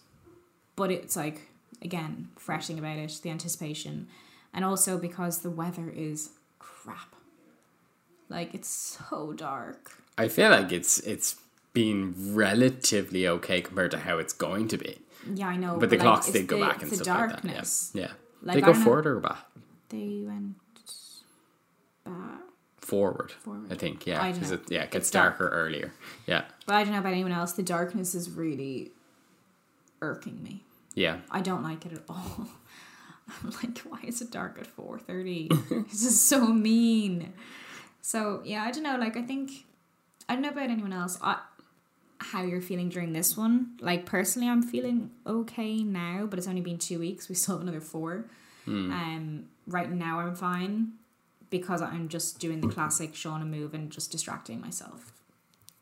but 0.75 0.89
it's 0.91 1.15
like 1.15 1.49
again 1.81 2.29
fretting 2.37 2.79
about 2.79 2.97
it 2.97 3.19
the 3.21 3.29
anticipation 3.29 4.07
and 4.53 4.65
also 4.65 4.97
because 4.97 5.39
the 5.39 5.51
weather 5.51 5.89
is 5.95 6.31
crap 6.59 7.15
like 8.31 8.53
it's 8.53 8.69
so 8.69 9.33
dark 9.33 9.81
I 10.17 10.27
feel 10.27 10.49
like 10.49 10.71
it's 10.71 10.99
it's 10.99 11.35
been 11.73 12.15
relatively 12.35 13.27
okay 13.27 13.61
compared 13.61 13.91
to 13.91 13.97
how 13.99 14.17
it's 14.17 14.33
going 14.33 14.67
to 14.73 14.77
be. 14.77 14.93
yeah 15.33 15.47
i 15.47 15.57
know 15.63 15.77
But 15.77 15.89
the 15.89 15.97
like, 15.97 16.05
clocks 16.05 16.29
did 16.31 16.47
go 16.47 16.59
the- 16.59 16.65
back 16.67 16.81
and 16.83 16.91
stuff 16.93 17.05
darkness 17.05 17.91
like 17.93 17.93
that. 17.93 17.99
Yeah. 17.99 18.05
Yeah. 18.07 18.11
Like, 18.43 18.55
they 18.55 18.61
go 18.61 18.67
don't 18.73 18.79
know- 18.79 18.85
forward 18.85 19.07
or 19.07 19.19
back? 19.19 19.45
they 19.89 20.23
went 20.25 20.55
back 22.05 22.39
Forward. 22.77 23.31
Forward. 23.31 23.71
I 23.71 23.75
think, 23.75 24.05
yeah. 24.07 24.21
I 24.21 24.31
don't 24.31 24.39
'cause 24.41 24.51
know. 24.51 24.57
It, 24.57 24.71
yeah, 24.71 24.81
it 24.83 24.91
gets 24.91 25.03
It's 25.07 25.11
dark. 25.11 25.37
darker 25.37 25.53
earlier. 25.55 25.93
Yeah. 26.27 26.43
but 26.65 26.75
i 26.75 26.83
don't 26.83 26.93
know 26.93 26.99
about 26.99 27.13
anyone 27.13 27.31
else 27.31 27.53
the 27.53 27.63
darkness 27.63 28.15
is 28.15 28.29
really 28.31 28.91
irking 30.01 30.41
me 30.43 30.63
Yeah. 30.95 31.17
I 31.29 31.41
don't 31.41 31.63
like 31.63 31.85
it 31.85 31.93
at 31.93 32.03
all. 32.09 32.47
I'm 33.43 33.51
like, 33.63 33.77
why 33.89 33.99
is 34.03 34.21
it 34.21 34.29
dark 34.31 34.57
at 34.59 34.67
four 34.67 34.99
thirty? 34.99 35.47
this 35.89 36.03
is 36.03 36.19
so 36.19 36.47
mean. 36.47 37.31
So 38.01 38.41
yeah, 38.43 38.63
I 38.63 38.71
don't 38.71 38.83
know. 38.83 38.97
Like, 38.97 39.15
I 39.17 39.21
think 39.21 39.65
I 40.27 40.33
don't 40.33 40.41
know 40.41 40.49
about 40.49 40.69
anyone 40.69 40.93
else. 40.93 41.17
I, 41.21 41.39
how 42.19 42.43
you're 42.43 42.61
feeling 42.61 42.89
during 42.89 43.13
this 43.13 43.35
one? 43.35 43.77
Like 43.79 44.05
personally, 44.05 44.47
I'm 44.49 44.61
feeling 44.61 45.11
okay 45.25 45.83
now, 45.83 46.25
but 46.29 46.37
it's 46.39 46.47
only 46.47 46.61
been 46.61 46.77
two 46.77 46.99
weeks. 46.99 47.29
We 47.29 47.35
still 47.35 47.55
have 47.55 47.61
another 47.63 47.81
four. 47.81 48.25
Hmm. 48.65 48.91
Um, 48.91 49.45
right 49.67 49.91
now 49.91 50.19
I'm 50.19 50.35
fine 50.35 50.93
because 51.49 51.81
I'm 51.81 52.09
just 52.09 52.39
doing 52.39 52.61
the 52.61 52.67
classic 52.69 53.13
Shauna 53.13 53.47
move 53.47 53.73
and 53.73 53.89
just 53.91 54.11
distracting 54.11 54.61
myself, 54.61 55.11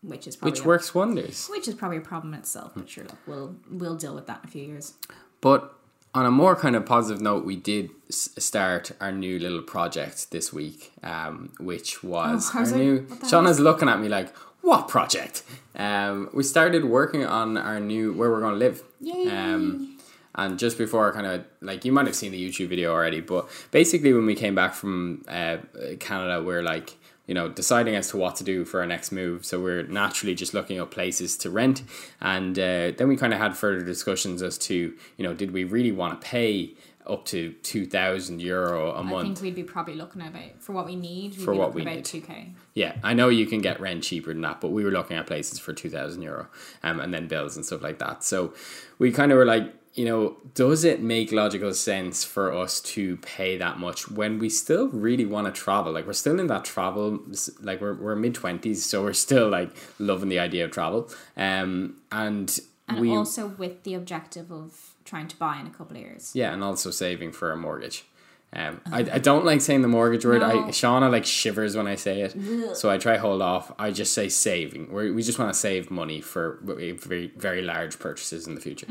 which 0.02 0.28
is 0.28 0.36
probably 0.38 0.52
Which 0.52 0.62
a- 0.66 0.68
works 0.68 0.96
wonders. 0.96 1.48
which 1.50 1.68
is 1.68 1.76
probably 1.76 1.98
a 1.98 2.02
problem 2.02 2.34
in 2.34 2.40
itself. 2.40 2.72
But 2.76 2.90
sure, 2.90 3.04
look, 3.04 3.18
we'll 3.28 3.56
we'll 3.70 3.96
deal 3.98 4.16
with 4.16 4.28
that 4.28 4.40
in 4.44 4.48
a 4.48 4.52
few 4.52 4.64
years. 4.64 4.94
But 5.42 5.74
on 6.14 6.26
a 6.26 6.32
more 6.32 6.56
kind 6.56 6.76
of 6.76 6.86
positive 6.86 7.22
note, 7.22 7.46
we 7.46 7.56
did 7.56 7.92
start 8.10 8.92
our 9.00 9.12
new 9.12 9.38
little 9.40 9.62
project 9.62 10.32
this 10.32 10.52
week, 10.52 10.92
um, 11.04 11.52
which 11.60 12.04
was 12.04 12.52
Oh, 12.54 12.60
our 12.60 12.66
like, 12.66 12.76
new. 12.76 13.02
Shauna's 13.24 13.60
looking 13.60 13.88
at 13.88 14.00
me 14.00 14.08
like, 14.10 14.36
"What 14.62 14.88
project?" 14.88 15.44
Um, 15.76 16.30
we 16.34 16.44
started 16.44 16.86
working 16.86 17.26
on 17.26 17.58
our 17.58 17.80
new 17.80 18.14
where 18.14 18.30
we're 18.32 18.42
going 18.42 18.54
to 18.54 18.60
live. 18.60 18.84
Yay. 19.02 19.28
Um, 19.30 19.98
and 20.36 20.58
just 20.58 20.78
before, 20.78 21.12
kind 21.12 21.26
of 21.28 21.44
like 21.62 21.86
you 21.86 21.92
might 21.92 22.06
have 22.06 22.16
seen 22.16 22.32
the 22.32 22.50
YouTube 22.50 22.70
video 22.70 22.92
already, 22.92 23.20
but 23.22 23.50
basically, 23.72 24.14
when 24.14 24.26
we 24.26 24.36
came 24.36 24.56
back 24.56 24.74
from 24.74 25.24
uh, 25.28 25.58
Canada, 26.00 26.42
we're 26.44 26.64
like, 26.64 26.96
you 27.30 27.36
know, 27.36 27.48
deciding 27.48 27.96
as 27.96 28.10
to 28.10 28.18
what 28.18 28.36
to 28.38 28.44
do 28.44 28.66
for 28.66 28.80
our 28.82 28.88
next 28.88 29.12
move. 29.12 29.46
So 29.46 29.62
we're 29.62 29.84
naturally 29.84 30.34
just 30.34 30.54
looking 30.56 30.80
up 30.80 30.90
places 30.90 31.38
to 31.38 31.52
rent, 31.52 31.84
and 32.20 32.58
uh, 32.58 32.92
then 32.98 33.08
we 33.08 33.16
kind 33.16 33.34
of 33.34 33.40
had 33.40 33.56
further 33.56 33.86
discussions 33.86 34.42
as 34.42 34.58
to, 34.68 34.76
you 35.18 35.24
know, 35.24 35.36
did 35.36 35.52
we 35.52 35.64
really 35.64 35.92
want 35.92 36.20
to 36.20 36.28
pay 36.28 36.74
up 37.06 37.26
to 37.26 37.54
two 37.72 37.86
thousand 37.86 38.42
euro 38.42 38.92
a 38.92 39.00
I 39.00 39.02
month? 39.04 39.14
I 39.14 39.24
think 39.24 39.42
we'd 39.42 39.56
be 39.56 39.64
probably 39.64 39.96
looking 39.96 40.22
at 40.22 40.30
about 40.30 40.60
for 40.60 40.74
what 40.74 40.86
we 40.86 40.96
need. 40.96 41.32
We'd 41.32 41.46
For 41.46 41.54
be 41.54 41.60
what 41.60 41.68
looking 41.68 41.76
we 41.76 41.82
about 41.84 41.96
need. 41.98 42.06
two 42.06 42.22
k. 42.22 42.54
Yeah, 42.74 42.96
I 43.04 43.14
know 43.14 43.30
you 43.30 43.46
can 43.46 43.62
get 43.62 43.80
rent 43.80 44.04
cheaper 44.04 44.34
than 44.34 44.42
that, 44.42 44.60
but 44.60 44.70
we 44.70 44.84
were 44.84 44.92
looking 44.92 45.16
at 45.16 45.28
places 45.28 45.60
for 45.60 45.72
two 45.72 45.90
thousand 45.90 46.24
euro, 46.24 46.48
um, 46.82 47.00
and 47.00 47.14
then 47.14 47.28
bills 47.28 47.56
and 47.56 47.64
stuff 47.66 47.84
like 47.84 48.00
that. 48.00 48.24
So 48.24 48.54
we 48.98 49.12
kind 49.12 49.32
of 49.32 49.38
were 49.38 49.46
like, 49.46 49.72
you 49.94 50.06
know, 50.06 50.38
does 50.54 50.84
it 50.84 51.02
make 51.02 51.32
logical 51.32 51.74
sense 51.74 52.24
for 52.24 52.54
us 52.54 52.80
to 52.82 53.18
pay 53.18 53.58
that 53.58 53.80
much 53.80 54.10
when 54.10 54.40
we 54.40 54.50
still 54.50 54.88
really 54.90 55.26
want 55.26 55.48
to 55.48 55.62
travel? 55.62 55.92
Like 55.92 56.06
we're 56.06 56.14
still 56.14 56.40
in 56.40 56.48
that 56.48 56.64
travel, 56.64 57.20
like 57.62 57.82
we're 57.82 57.96
we're 57.96 58.16
mid 58.16 58.36
twenties, 58.36 58.86
so 58.86 59.04
we're 59.04 59.14
still 59.14 59.50
like 59.50 59.72
loving 59.98 60.30
the 60.30 60.40
idea 60.40 60.66
of 60.66 60.72
travel, 60.72 61.10
um, 61.36 61.98
and, 62.12 62.60
And 62.88 63.00
we 63.00 63.16
also 63.16 63.48
with 63.48 63.84
the 63.84 63.94
objective 63.96 64.52
of 64.52 64.94
trying 65.06 65.28
to 65.28 65.36
buy 65.38 65.60
in 65.60 65.68
a 65.68 65.72
couple 65.72 65.98
of 65.98 66.02
years. 66.02 66.32
yeah, 66.36 66.54
and 66.54 66.64
also 66.64 66.92
saving 66.92 67.32
for 67.32 67.52
a 67.52 67.58
mortgage. 67.58 68.06
Um, 68.52 68.82
I, 68.92 69.00
I 69.02 69.20
don't 69.20 69.46
like 69.46 69.62
saying 69.62 69.84
the 69.84 69.88
mortgage 69.88 70.26
word. 70.26 70.42
I 70.42 70.54
Shauna 70.70 71.12
like 71.12 71.24
shivers 71.24 71.78
when 71.78 71.86
I 71.86 71.94
say 71.94 72.22
it, 72.22 72.76
so 72.76 72.90
I 72.90 72.98
try 72.98 73.18
hold 73.18 73.44
off. 73.44 73.72
I 73.78 73.92
just 73.92 74.14
say 74.14 74.28
saving. 74.28 74.92
we 74.92 75.12
we 75.12 75.22
just 75.22 75.38
want 75.38 75.54
to 75.54 75.60
save 75.60 75.92
money 75.92 76.20
for 76.20 76.58
very 76.64 77.32
very 77.38 77.62
large 77.62 78.00
purchases 78.00 78.48
in 78.48 78.56
the 78.56 78.62
future, 78.62 78.88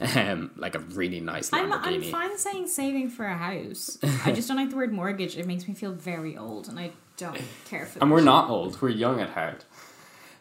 um, 0.16 0.50
like 0.56 0.74
a 0.74 0.78
really 0.78 1.20
nice 1.20 1.52
I'm, 1.52 1.70
I'm 1.70 2.02
fine 2.02 2.38
saying 2.38 2.68
saving 2.68 3.10
for 3.10 3.26
a 3.26 3.36
house. 3.36 3.98
I 4.24 4.32
just 4.32 4.48
don't 4.48 4.56
like 4.56 4.70
the 4.70 4.76
word 4.76 4.94
mortgage. 4.94 5.36
It 5.36 5.46
makes 5.46 5.68
me 5.68 5.74
feel 5.74 5.92
very 5.92 6.38
old, 6.38 6.68
and 6.68 6.78
I 6.78 6.92
don't 7.18 7.38
care 7.66 7.84
for. 7.84 7.98
and 7.98 8.10
we're 8.10 8.22
not 8.22 8.48
old. 8.48 8.80
We're 8.80 8.88
young 8.88 9.20
at 9.20 9.30
heart. 9.30 9.66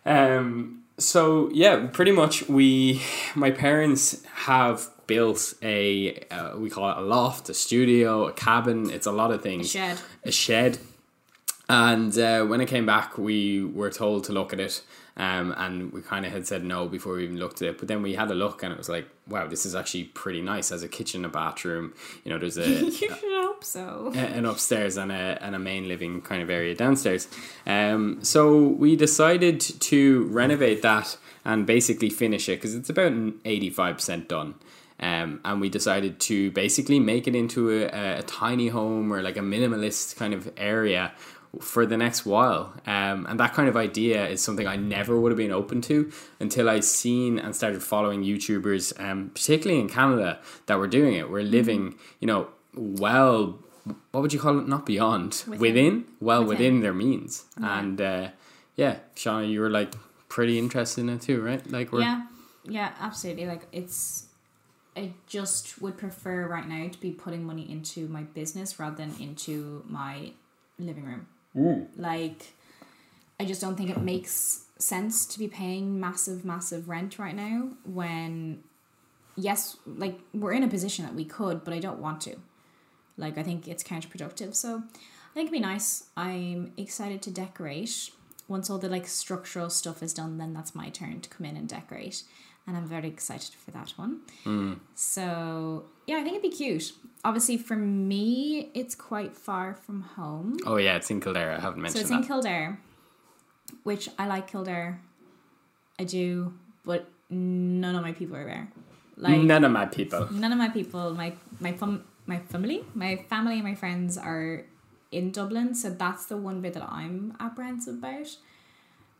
Um. 0.05 0.80
So 1.01 1.49
yeah, 1.51 1.87
pretty 1.87 2.11
much 2.11 2.47
we, 2.47 3.01
my 3.35 3.51
parents 3.51 4.23
have 4.33 4.89
built 5.07 5.53
a 5.61 6.19
uh, 6.31 6.57
we 6.57 6.69
call 6.69 6.89
it 6.91 6.97
a 6.97 7.01
loft, 7.01 7.49
a 7.49 7.53
studio, 7.53 8.27
a 8.27 8.33
cabin. 8.33 8.89
It's 8.89 9.07
a 9.07 9.11
lot 9.11 9.31
of 9.31 9.39
a 9.39 9.43
things. 9.43 9.71
shed. 9.71 9.97
a 10.23 10.31
shed. 10.31 10.77
And 11.67 12.17
uh, 12.17 12.45
when 12.45 12.61
I 12.61 12.65
came 12.65 12.85
back, 12.85 13.17
we 13.17 13.63
were 13.63 13.89
told 13.89 14.25
to 14.25 14.33
look 14.33 14.53
at 14.53 14.59
it, 14.59 14.81
um, 15.17 15.53
and 15.57 15.91
we 15.91 16.01
kind 16.01 16.25
of 16.25 16.31
had 16.31 16.47
said 16.47 16.63
no 16.63 16.87
before 16.87 17.15
we 17.15 17.23
even 17.23 17.37
looked 17.37 17.61
at 17.61 17.67
it. 17.67 17.77
But 17.77 17.87
then 17.87 18.01
we 18.01 18.15
had 18.15 18.31
a 18.31 18.33
look, 18.35 18.63
and 18.63 18.71
it 18.71 18.77
was 18.77 18.89
like, 18.89 19.07
wow, 19.27 19.47
this 19.47 19.65
is 19.65 19.75
actually 19.75 20.05
pretty 20.05 20.41
nice. 20.41 20.71
As 20.71 20.83
a 20.83 20.87
kitchen, 20.87 21.25
a 21.25 21.29
bathroom, 21.29 21.93
you 22.23 22.31
know, 22.31 22.39
there's 22.39 22.57
a, 22.57 22.67
you 22.85 22.91
should 22.91 23.09
hope 23.11 23.63
so. 23.63 24.11
a- 24.15 24.17
an 24.17 24.45
upstairs 24.45 24.97
and 24.97 25.11
a 25.11 25.37
and 25.41 25.55
a 25.55 25.59
main 25.59 25.87
living 25.87 26.21
kind 26.21 26.41
of 26.41 26.49
area 26.49 26.73
downstairs. 26.75 27.27
Um, 27.67 28.23
so 28.23 28.57
we 28.67 28.95
decided 28.95 29.59
to 29.59 30.23
renovate 30.25 30.81
that 30.81 31.17
and 31.43 31.65
basically 31.65 32.09
finish 32.09 32.47
it 32.49 32.57
because 32.57 32.75
it's 32.75 32.89
about 32.89 33.11
eighty 33.45 33.69
five 33.69 33.95
percent 33.95 34.27
done. 34.29 34.55
Um, 34.99 35.41
and 35.43 35.59
we 35.59 35.67
decided 35.69 36.19
to 36.21 36.51
basically 36.51 36.99
make 36.99 37.27
it 37.27 37.35
into 37.35 37.71
a, 37.71 38.19
a 38.19 38.21
tiny 38.21 38.67
home 38.67 39.11
or 39.11 39.23
like 39.23 39.35
a 39.35 39.39
minimalist 39.41 40.15
kind 40.15 40.31
of 40.31 40.51
area 40.57 41.11
for 41.59 41.85
the 41.85 41.97
next 41.97 42.25
while. 42.25 42.73
Um, 42.85 43.25
and 43.27 43.39
that 43.39 43.53
kind 43.53 43.67
of 43.67 43.75
idea 43.75 44.25
is 44.27 44.41
something 44.41 44.67
I 44.67 44.77
never 44.77 45.19
would 45.19 45.31
have 45.31 45.37
been 45.37 45.51
open 45.51 45.81
to 45.81 46.11
until 46.39 46.69
I 46.69 46.79
seen 46.79 47.37
and 47.39 47.55
started 47.55 47.83
following 47.83 48.23
YouTubers, 48.23 48.97
um, 49.03 49.31
particularly 49.33 49.81
in 49.81 49.89
Canada, 49.89 50.39
that 50.67 50.77
were 50.79 50.87
doing 50.87 51.15
it. 51.15 51.29
We're 51.29 51.43
living, 51.43 51.95
you 52.19 52.27
know, 52.27 52.47
well, 52.73 53.59
what 54.11 54.21
would 54.21 54.31
you 54.31 54.39
call 54.39 54.59
it? 54.59 54.67
Not 54.67 54.85
beyond, 54.85 55.43
within, 55.47 55.59
Within. 55.59 56.05
well 56.21 56.41
within, 56.43 56.75
Within. 56.75 56.79
their 56.81 56.93
means. 56.93 57.45
Yeah. 57.59 57.79
And 57.79 57.99
uh, 58.01 58.27
yeah, 58.75 58.99
Shauna, 59.15 59.49
you 59.49 59.59
were 59.59 59.69
like 59.69 59.93
pretty 60.29 60.57
interested 60.57 61.01
in 61.01 61.09
it 61.09 61.21
too, 61.21 61.41
right? 61.41 61.69
Like 61.69 61.91
we're 61.91 62.01
Yeah, 62.01 62.27
yeah, 62.63 62.91
absolutely. 63.01 63.45
Like 63.47 63.63
it's, 63.73 64.27
I 64.95 65.13
just 65.27 65.81
would 65.81 65.97
prefer 65.97 66.47
right 66.47 66.67
now 66.67 66.87
to 66.87 66.99
be 66.99 67.11
putting 67.11 67.43
money 67.43 67.69
into 67.69 68.07
my 68.07 68.21
business 68.23 68.79
rather 68.79 68.95
than 68.95 69.13
into 69.19 69.83
my 69.89 70.31
living 70.79 71.03
room. 71.05 71.27
Mm. 71.55 71.87
Like, 71.95 72.53
I 73.39 73.45
just 73.45 73.61
don't 73.61 73.75
think 73.75 73.89
it 73.89 74.01
makes 74.01 74.65
sense 74.77 75.25
to 75.27 75.39
be 75.39 75.47
paying 75.47 75.99
massive, 75.99 76.43
massive 76.45 76.89
rent 76.89 77.19
right 77.19 77.35
now 77.35 77.69
when, 77.85 78.63
yes, 79.35 79.77
like 79.85 80.19
we're 80.33 80.53
in 80.53 80.63
a 80.63 80.67
position 80.67 81.05
that 81.05 81.15
we 81.15 81.25
could, 81.25 81.63
but 81.63 81.73
I 81.73 81.79
don't 81.79 81.99
want 81.99 82.21
to. 82.21 82.35
Like, 83.17 83.37
I 83.37 83.43
think 83.43 83.67
it's 83.67 83.83
counterproductive. 83.83 84.55
So, 84.55 84.83
I 85.31 85.33
think 85.33 85.47
it'd 85.47 85.53
be 85.53 85.59
nice. 85.59 86.05
I'm 86.17 86.73
excited 86.75 87.21
to 87.23 87.31
decorate. 87.31 88.11
Once 88.49 88.69
all 88.69 88.77
the 88.77 88.89
like 88.89 89.07
structural 89.07 89.69
stuff 89.69 90.03
is 90.03 90.13
done, 90.13 90.37
then 90.37 90.53
that's 90.53 90.75
my 90.75 90.89
turn 90.89 91.21
to 91.21 91.29
come 91.29 91.45
in 91.45 91.55
and 91.55 91.69
decorate. 91.69 92.23
And 92.67 92.75
I'm 92.75 92.85
very 92.85 93.07
excited 93.07 93.55
for 93.55 93.71
that 93.71 93.91
one. 93.95 94.19
Mm. 94.45 94.79
So 94.93 95.85
yeah, 96.11 96.17
I 96.17 96.23
think 96.23 96.35
it'd 96.35 96.51
be 96.51 96.55
cute. 96.55 96.91
Obviously, 97.23 97.55
for 97.55 97.77
me, 97.77 98.69
it's 98.73 98.95
quite 98.95 99.33
far 99.33 99.75
from 99.75 100.01
home. 100.01 100.57
Oh 100.65 100.75
yeah, 100.75 100.97
it's 100.97 101.09
in 101.09 101.21
Kildare. 101.21 101.53
I 101.53 101.59
haven't 101.61 101.81
mentioned. 101.81 102.05
So 102.05 102.13
it's 102.15 102.23
in. 102.23 102.27
Kildare, 102.27 102.79
which 103.83 104.09
I 104.19 104.27
like 104.27 104.51
Kildare. 104.51 104.99
I 105.97 106.03
do, 106.03 106.53
but 106.83 107.07
none 107.29 107.95
of 107.95 108.01
my 108.01 108.11
people 108.11 108.35
are 108.35 108.43
there. 108.43 108.67
Like 109.15 109.39
None 109.39 109.63
of 109.63 109.71
my 109.71 109.85
people. 109.85 110.27
none 110.33 110.51
of 110.51 110.57
my 110.57 110.67
people, 110.67 111.13
my 111.13 111.31
my 111.61 111.71
fam- 111.71 112.03
my 112.25 112.39
family, 112.39 112.83
my 112.93 113.15
family 113.29 113.53
and 113.55 113.63
my 113.63 113.75
friends 113.75 114.17
are 114.17 114.65
in 115.13 115.31
Dublin, 115.31 115.75
so 115.75 115.91
that's 115.91 116.25
the 116.25 116.35
one 116.35 116.59
bit 116.59 116.73
that 116.73 116.83
I'm 116.83 117.37
apprehensive 117.39 117.95
about. 117.95 118.35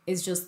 Is 0.07 0.25
just 0.25 0.47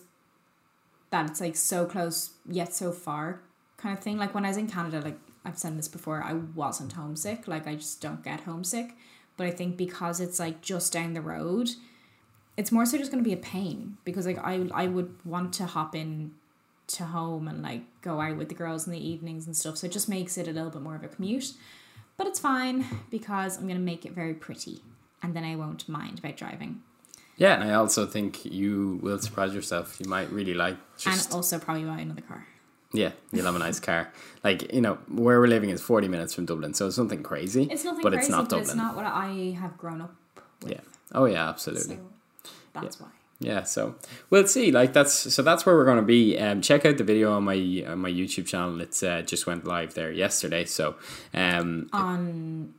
that 1.12 1.30
it's 1.30 1.40
like 1.40 1.56
so 1.56 1.86
close 1.86 2.32
yet 2.50 2.74
so 2.74 2.92
far, 2.92 3.40
kind 3.78 3.98
of 3.98 4.04
thing. 4.04 4.18
Like 4.18 4.34
when 4.36 4.44
I 4.44 4.50
was 4.50 4.58
in 4.58 4.68
Canada, 4.68 5.00
like 5.00 5.20
I've 5.46 5.58
said 5.58 5.78
this 5.78 5.88
before, 5.88 6.24
I 6.24 6.34
wasn't 6.34 6.94
homesick. 6.94 7.48
Like 7.48 7.68
I 7.68 7.76
just 7.76 8.02
don't 8.02 8.24
get 8.24 8.42
homesick, 8.42 8.96
but 9.38 9.48
I 9.48 9.52
think 9.52 9.78
because 9.78 10.20
it's 10.20 10.40
like 10.40 10.62
just 10.62 10.94
down 10.94 11.14
the 11.14 11.22
road, 11.22 11.72
it's 12.56 12.72
more 12.72 12.86
so 12.86 12.98
just 12.98 13.12
going 13.12 13.24
to 13.24 13.28
be 13.28 13.34
a 13.34 13.38
pain 13.38 13.98
because 14.06 14.26
like 14.26 14.40
I 14.40 14.68
I 14.74 14.88
would 14.88 15.16
want 15.26 15.54
to 15.54 15.66
hop 15.66 15.96
in 15.96 16.32
to 16.88 17.06
home 17.06 17.48
and 17.48 17.62
like 17.62 17.82
go 18.02 18.20
out 18.22 18.38
with 18.38 18.50
the 18.50 18.56
girls 18.56 18.86
in 18.86 18.94
the 18.94 19.08
evenings 19.08 19.46
and 19.46 19.56
stuff. 19.56 19.78
So 19.78 19.88
it 19.88 19.94
just 19.94 20.10
makes 20.10 20.38
it 20.38 20.48
a 20.48 20.52
little 20.52 20.70
bit 20.70 20.82
more 20.82 20.96
of 20.96 21.04
a 21.04 21.08
commute. 21.08 21.54
But 22.18 22.28
it's 22.28 22.40
fine 22.40 22.86
because 23.10 23.58
I'm 23.58 23.64
going 23.64 23.78
to 23.78 23.84
make 23.84 24.06
it 24.06 24.12
very 24.12 24.34
pretty 24.34 24.82
and 25.22 25.36
then 25.36 25.44
I 25.44 25.56
won't 25.56 25.88
mind 25.90 26.20
about 26.20 26.38
driving. 26.38 26.82
Yeah, 27.38 27.56
and 27.56 27.64
I 27.64 27.74
also 27.74 28.06
think 28.06 28.46
you 28.46 29.00
will 29.02 29.18
surprise 29.18 29.56
yourself. 29.56 30.00
You 30.00 30.08
might 30.08 30.30
really 30.32 30.54
like 30.54 30.78
just 30.98 31.30
and 31.30 31.36
also 31.36 31.58
probably 31.58 31.86
buy 31.86 32.00
another 32.00 32.22
car. 32.22 32.46
Yeah, 32.94 33.12
you'll 33.32 33.46
have 33.46 33.56
a 33.56 33.60
nice 33.60 33.80
car. 33.80 34.12
Like 34.44 34.72
you 34.74 34.82
know, 34.82 35.00
where 35.10 35.40
we're 35.40 35.48
living 35.48 35.70
is 35.70 35.82
forty 35.82 36.08
minutes 36.08 36.34
from 36.34 36.46
Dublin, 36.46 36.74
so 36.74 36.88
it's 36.88 36.96
something 36.96 37.24
crazy. 37.24 37.68
It's 37.70 37.84
nothing 37.84 38.04
but 38.04 38.14
crazy, 38.14 38.22
it's 38.22 38.30
not 38.30 38.50
but 38.50 38.58
Dublin. 38.58 38.62
it's 38.62 38.76
not 38.76 38.96
what 38.96 39.06
I 39.06 39.58
have 39.60 39.78
grown 39.78 40.02
up 40.02 40.14
with. 40.62 40.72
Yeah. 40.72 40.82
Oh 41.12 41.26
yeah, 41.26 41.50
absolutely. 41.50 41.96
So 41.96 42.50
that's 42.74 43.00
why. 43.00 43.10
Yeah, 43.44 43.64
so 43.64 43.96
we'll 44.30 44.48
see. 44.48 44.72
Like 44.72 44.94
that's 44.94 45.14
so 45.34 45.42
that's 45.42 45.66
where 45.66 45.76
we're 45.76 45.86
going 45.86 45.98
to 45.98 46.02
be. 46.04 46.38
Um, 46.40 46.62
check 46.62 46.86
out 46.86 46.98
the 46.98 47.04
video 47.04 47.34
on 47.34 47.44
my 47.44 47.56
on 47.88 48.00
my 48.00 48.10
YouTube 48.10 48.48
channel. 48.48 48.80
It's 48.82 49.04
uh, 49.04 49.22
just 49.22 49.46
went 49.46 49.66
live 49.66 49.94
there 49.96 50.12
yesterday. 50.12 50.66
So 50.66 50.96
um, 51.34 51.90
On 51.92 52.74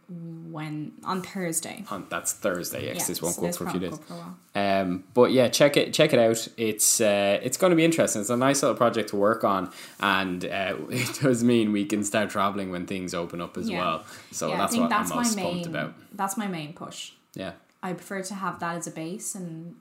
when 0.50 0.92
on 1.04 1.22
Thursday. 1.22 1.84
on, 1.90 2.06
that's 2.08 2.32
Thursday. 2.32 2.86
Yes, 2.86 2.96
Yeah, 3.00 3.04
this 3.06 3.22
won't 3.22 3.34
so 3.34 3.42
go 3.42 3.52
for 3.52 3.66
a 3.66 3.70
few 3.70 3.80
days. 3.80 3.90
go 3.90 3.96
for 3.96 4.14
a 4.14 4.16
while. 4.16 4.36
Um, 4.56 5.04
but 5.14 5.32
yeah, 5.32 5.48
check 5.48 5.76
it 5.76 5.92
check 5.92 6.12
it 6.12 6.18
out. 6.18 6.48
It's 6.56 7.00
uh, 7.00 7.38
it's 7.42 7.56
going 7.56 7.70
to 7.70 7.76
be 7.76 7.84
interesting. 7.84 8.20
It's 8.22 8.30
a 8.30 8.36
nice 8.36 8.62
little 8.62 8.76
project 8.76 9.10
to 9.10 9.16
work 9.16 9.44
on, 9.44 9.70
and 10.00 10.44
uh, 10.44 10.76
it 10.90 11.20
does 11.20 11.44
mean 11.44 11.72
we 11.72 11.84
can 11.84 12.04
start 12.04 12.30
traveling 12.30 12.70
when 12.70 12.86
things 12.86 13.12
open 13.14 13.40
up 13.40 13.56
as 13.58 13.68
Yeah. 13.68 13.80
well. 13.80 14.04
So 14.32 14.48
yeah, 14.48 14.58
that's 14.58 14.72
I 14.72 14.76
think 14.76 14.80
what 14.82 14.90
that's 14.90 15.10
I'm 15.10 15.16
my 15.16 15.22
most 15.24 15.36
main. 15.36 15.44
pumped 15.52 15.66
about. 15.66 15.94
That's 16.12 16.36
my 16.36 16.46
main 16.46 16.72
push. 16.72 17.12
Yeah, 17.34 17.52
I 17.82 17.92
prefer 17.94 18.22
to 18.22 18.34
have 18.34 18.60
that 18.60 18.76
as 18.76 18.86
a 18.86 18.92
base 18.92 19.34
and 19.34 19.74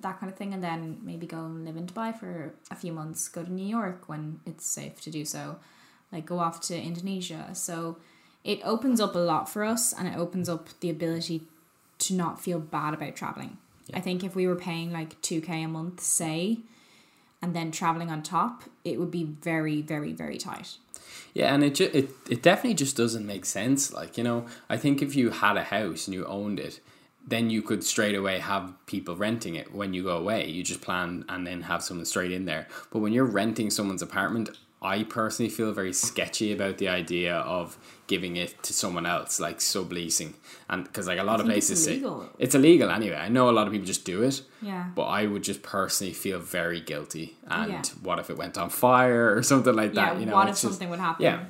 that 0.00 0.18
kind 0.18 0.30
of 0.30 0.38
thing, 0.38 0.54
and 0.54 0.62
then 0.62 0.98
maybe 1.02 1.26
go 1.26 1.38
and 1.38 1.64
live 1.64 1.76
in 1.76 1.86
Dubai 1.86 2.18
for 2.18 2.54
a 2.70 2.74
few 2.74 2.92
months. 2.92 3.28
Go 3.28 3.42
to 3.42 3.52
New 3.52 3.66
York 3.66 4.08
when 4.08 4.40
it's 4.46 4.66
safe 4.66 5.00
to 5.02 5.10
do 5.10 5.24
so, 5.24 5.56
like 6.12 6.26
go 6.26 6.38
off 6.38 6.60
to 6.62 6.80
Indonesia. 6.80 7.50
So 7.54 7.98
it 8.42 8.60
opens 8.64 9.00
up 9.00 9.14
a 9.14 9.18
lot 9.18 9.48
for 9.48 9.64
us, 9.64 9.92
and 9.92 10.08
it 10.08 10.16
opens 10.16 10.48
up 10.48 10.68
the 10.80 10.90
ability 10.90 11.42
to 11.98 12.14
not 12.14 12.40
feel 12.40 12.58
bad 12.58 12.94
about 12.94 13.16
traveling. 13.16 13.58
I 13.92 14.00
think 14.00 14.24
if 14.24 14.34
we 14.34 14.46
were 14.46 14.56
paying 14.56 14.92
like 14.92 15.20
two 15.20 15.40
k 15.40 15.62
a 15.62 15.68
month, 15.68 16.00
say, 16.00 16.60
and 17.42 17.54
then 17.54 17.70
traveling 17.70 18.10
on 18.10 18.22
top, 18.22 18.64
it 18.84 18.98
would 18.98 19.10
be 19.10 19.24
very, 19.24 19.82
very, 19.82 20.12
very 20.12 20.38
tight. 20.38 20.78
Yeah, 21.34 21.52
and 21.54 21.62
it, 21.62 21.74
ju- 21.74 21.90
it 21.92 22.10
it 22.30 22.42
definitely 22.42 22.74
just 22.74 22.96
doesn't 22.96 23.26
make 23.26 23.44
sense. 23.44 23.92
Like 23.92 24.16
you 24.16 24.24
know, 24.24 24.46
I 24.68 24.76
think 24.76 25.02
if 25.02 25.14
you 25.14 25.30
had 25.30 25.56
a 25.56 25.64
house 25.64 26.06
and 26.06 26.14
you 26.14 26.24
owned 26.26 26.58
it, 26.58 26.80
then 27.26 27.50
you 27.50 27.62
could 27.62 27.82
straight 27.84 28.14
away 28.14 28.38
have 28.38 28.74
people 28.86 29.16
renting 29.16 29.54
it 29.54 29.74
when 29.74 29.94
you 29.94 30.02
go 30.02 30.16
away. 30.16 30.46
You 30.48 30.62
just 30.62 30.80
plan 30.82 31.24
and 31.28 31.46
then 31.46 31.62
have 31.62 31.82
someone 31.82 32.04
straight 32.06 32.32
in 32.32 32.44
there. 32.44 32.68
But 32.90 32.98
when 33.00 33.12
you're 33.12 33.24
renting 33.24 33.70
someone's 33.70 34.02
apartment, 34.02 34.50
I 34.82 35.02
personally 35.04 35.48
feel 35.48 35.72
very 35.72 35.94
sketchy 35.94 36.52
about 36.52 36.76
the 36.76 36.88
idea 36.88 37.36
of 37.36 37.78
giving 38.06 38.36
it 38.36 38.62
to 38.64 38.74
someone 38.74 39.06
else, 39.06 39.40
like 39.40 39.58
subleasing, 39.60 40.34
and 40.68 40.84
because 40.84 41.06
like 41.06 41.18
a 41.18 41.24
lot 41.24 41.40
of 41.40 41.46
think 41.46 41.56
it's 41.56 41.68
places 41.68 41.84
say 41.86 42.02
it's 42.38 42.54
illegal 42.54 42.90
anyway. 42.90 43.16
I 43.16 43.30
know 43.30 43.48
a 43.48 43.52
lot 43.52 43.66
of 43.66 43.72
people 43.72 43.86
just 43.86 44.04
do 44.04 44.22
it. 44.22 44.42
Yeah. 44.60 44.88
But 44.94 45.04
I 45.06 45.26
would 45.26 45.42
just 45.42 45.62
personally 45.62 46.12
feel 46.12 46.38
very 46.38 46.82
guilty. 46.82 47.38
And 47.46 47.72
Yeah. 47.72 47.82
what 48.02 48.18
if 48.18 48.28
it 48.28 48.36
went 48.36 48.58
on 48.58 48.68
fire 48.68 49.34
or 49.34 49.42
something 49.42 49.74
like 49.74 49.94
Yeah. 49.94 50.12
that? 50.12 50.20
You 50.20 50.26
know, 50.26 50.34
what 50.34 50.48
if 50.48 50.56
just- 50.56 50.62
something 50.64 50.90
would 50.90 51.00
happen? 51.00 51.24
yeah. 51.24 51.44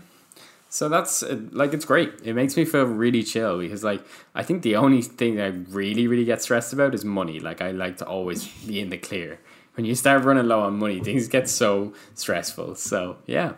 So 0.74 0.88
that's 0.88 1.22
like 1.52 1.72
it's 1.72 1.84
great. 1.84 2.14
It 2.24 2.34
makes 2.34 2.56
me 2.56 2.64
feel 2.64 2.82
really 2.82 3.22
chill 3.22 3.60
because 3.60 3.84
like 3.84 4.04
I 4.34 4.42
think 4.42 4.62
the 4.62 4.74
only 4.74 5.02
thing 5.02 5.40
I 5.40 5.46
really 5.70 6.08
really 6.08 6.24
get 6.24 6.42
stressed 6.42 6.72
about 6.72 6.96
is 6.96 7.04
money. 7.04 7.38
Like 7.38 7.60
I 7.62 7.70
like 7.70 7.98
to 7.98 8.06
always 8.06 8.48
be 8.66 8.80
in 8.80 8.90
the 8.90 8.98
clear. 8.98 9.38
When 9.76 9.86
you 9.86 9.94
start 9.94 10.24
running 10.24 10.48
low 10.48 10.62
on 10.62 10.76
money, 10.80 10.98
things 11.04 11.28
get 11.28 11.48
so 11.48 11.92
stressful. 12.14 12.74
So 12.74 13.18
yeah, 13.24 13.52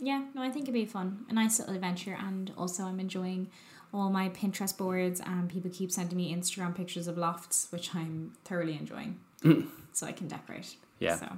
Yeah, 0.00 0.24
no, 0.32 0.40
I 0.40 0.48
think 0.48 0.62
it'd 0.62 0.72
be 0.72 0.86
fun. 0.86 1.26
A 1.28 1.34
nice 1.34 1.58
little 1.58 1.74
adventure. 1.74 2.16
And 2.18 2.50
also, 2.56 2.84
I'm 2.84 2.98
enjoying 2.98 3.50
all 3.92 4.08
my 4.08 4.30
Pinterest 4.30 4.74
boards, 4.74 5.20
and 5.20 5.50
people 5.50 5.70
keep 5.70 5.92
sending 5.92 6.16
me 6.16 6.34
Instagram 6.34 6.74
pictures 6.74 7.06
of 7.06 7.18
lofts, 7.18 7.68
which 7.72 7.94
I'm 7.94 8.32
thoroughly 8.46 8.72
enjoying. 8.72 9.20
Mm. 9.42 9.66
so 9.92 10.06
I 10.06 10.12
can 10.12 10.28
decorate. 10.28 10.76
Yeah. 10.98 11.16
So, 11.16 11.28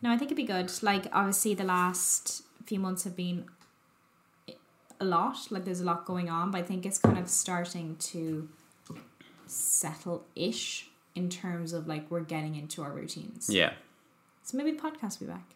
no, 0.00 0.10
I 0.10 0.16
think 0.16 0.28
it'd 0.32 0.36
be 0.38 0.44
good. 0.44 0.72
Like, 0.82 1.08
obviously, 1.12 1.52
the 1.52 1.64
last 1.64 2.42
few 2.64 2.80
months 2.80 3.04
have 3.04 3.14
been 3.14 3.44
a 5.00 5.04
lot. 5.04 5.36
Like, 5.50 5.64
there's 5.64 5.80
a 5.80 5.84
lot 5.84 6.04
going 6.04 6.28
on, 6.30 6.50
but 6.50 6.58
I 6.58 6.62
think 6.62 6.84
it's 6.86 6.98
kind 6.98 7.18
of 7.18 7.28
starting 7.28 7.96
to 7.96 8.48
settle 9.46 10.24
ish 10.34 10.88
in 11.14 11.28
terms 11.28 11.72
of 11.72 11.86
like 11.86 12.10
we're 12.10 12.20
getting 12.20 12.54
into 12.56 12.82
our 12.82 12.90
routines. 12.92 13.48
yeah, 13.50 13.72
So 14.42 14.56
maybe 14.58 14.72
the 14.72 14.78
podcast 14.78 15.18
will 15.20 15.28
be 15.28 15.32
back. 15.32 15.54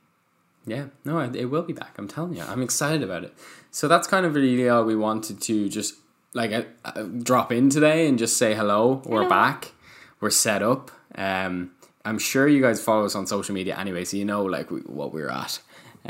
yeah. 0.66 0.86
No, 1.04 1.18
it 1.20 1.46
will 1.46 1.62
be 1.62 1.72
back. 1.72 1.96
I'm 1.98 2.08
telling 2.08 2.34
you, 2.36 2.42
I'm 2.42 2.62
excited 2.62 3.02
about 3.02 3.24
it. 3.24 3.34
So 3.70 3.88
that's 3.88 4.06
kind 4.06 4.24
of 4.24 4.34
really 4.34 4.68
all 4.68 4.84
we 4.84 4.96
wanted 4.96 5.40
to 5.42 5.68
just 5.68 5.94
like 6.32 6.52
uh, 6.52 6.62
uh, 6.84 7.02
drop 7.02 7.50
in 7.52 7.68
today 7.70 8.06
and 8.08 8.18
just 8.18 8.36
say 8.36 8.54
hello. 8.54 9.02
We're 9.04 9.18
Hello. 9.24 9.28
back. 9.28 9.72
We're 10.20 10.30
set 10.30 10.62
up. 10.62 10.90
Um, 11.16 11.72
I'm 12.04 12.18
sure 12.18 12.46
you 12.48 12.62
guys 12.62 12.80
follow 12.80 13.04
us 13.04 13.14
on 13.14 13.26
social 13.26 13.54
media 13.54 13.76
anyway, 13.76 14.04
so 14.04 14.16
you 14.16 14.24
know 14.24 14.44
like 14.44 14.70
we, 14.70 14.80
what 14.82 15.12
we're 15.12 15.28
at. 15.30 15.60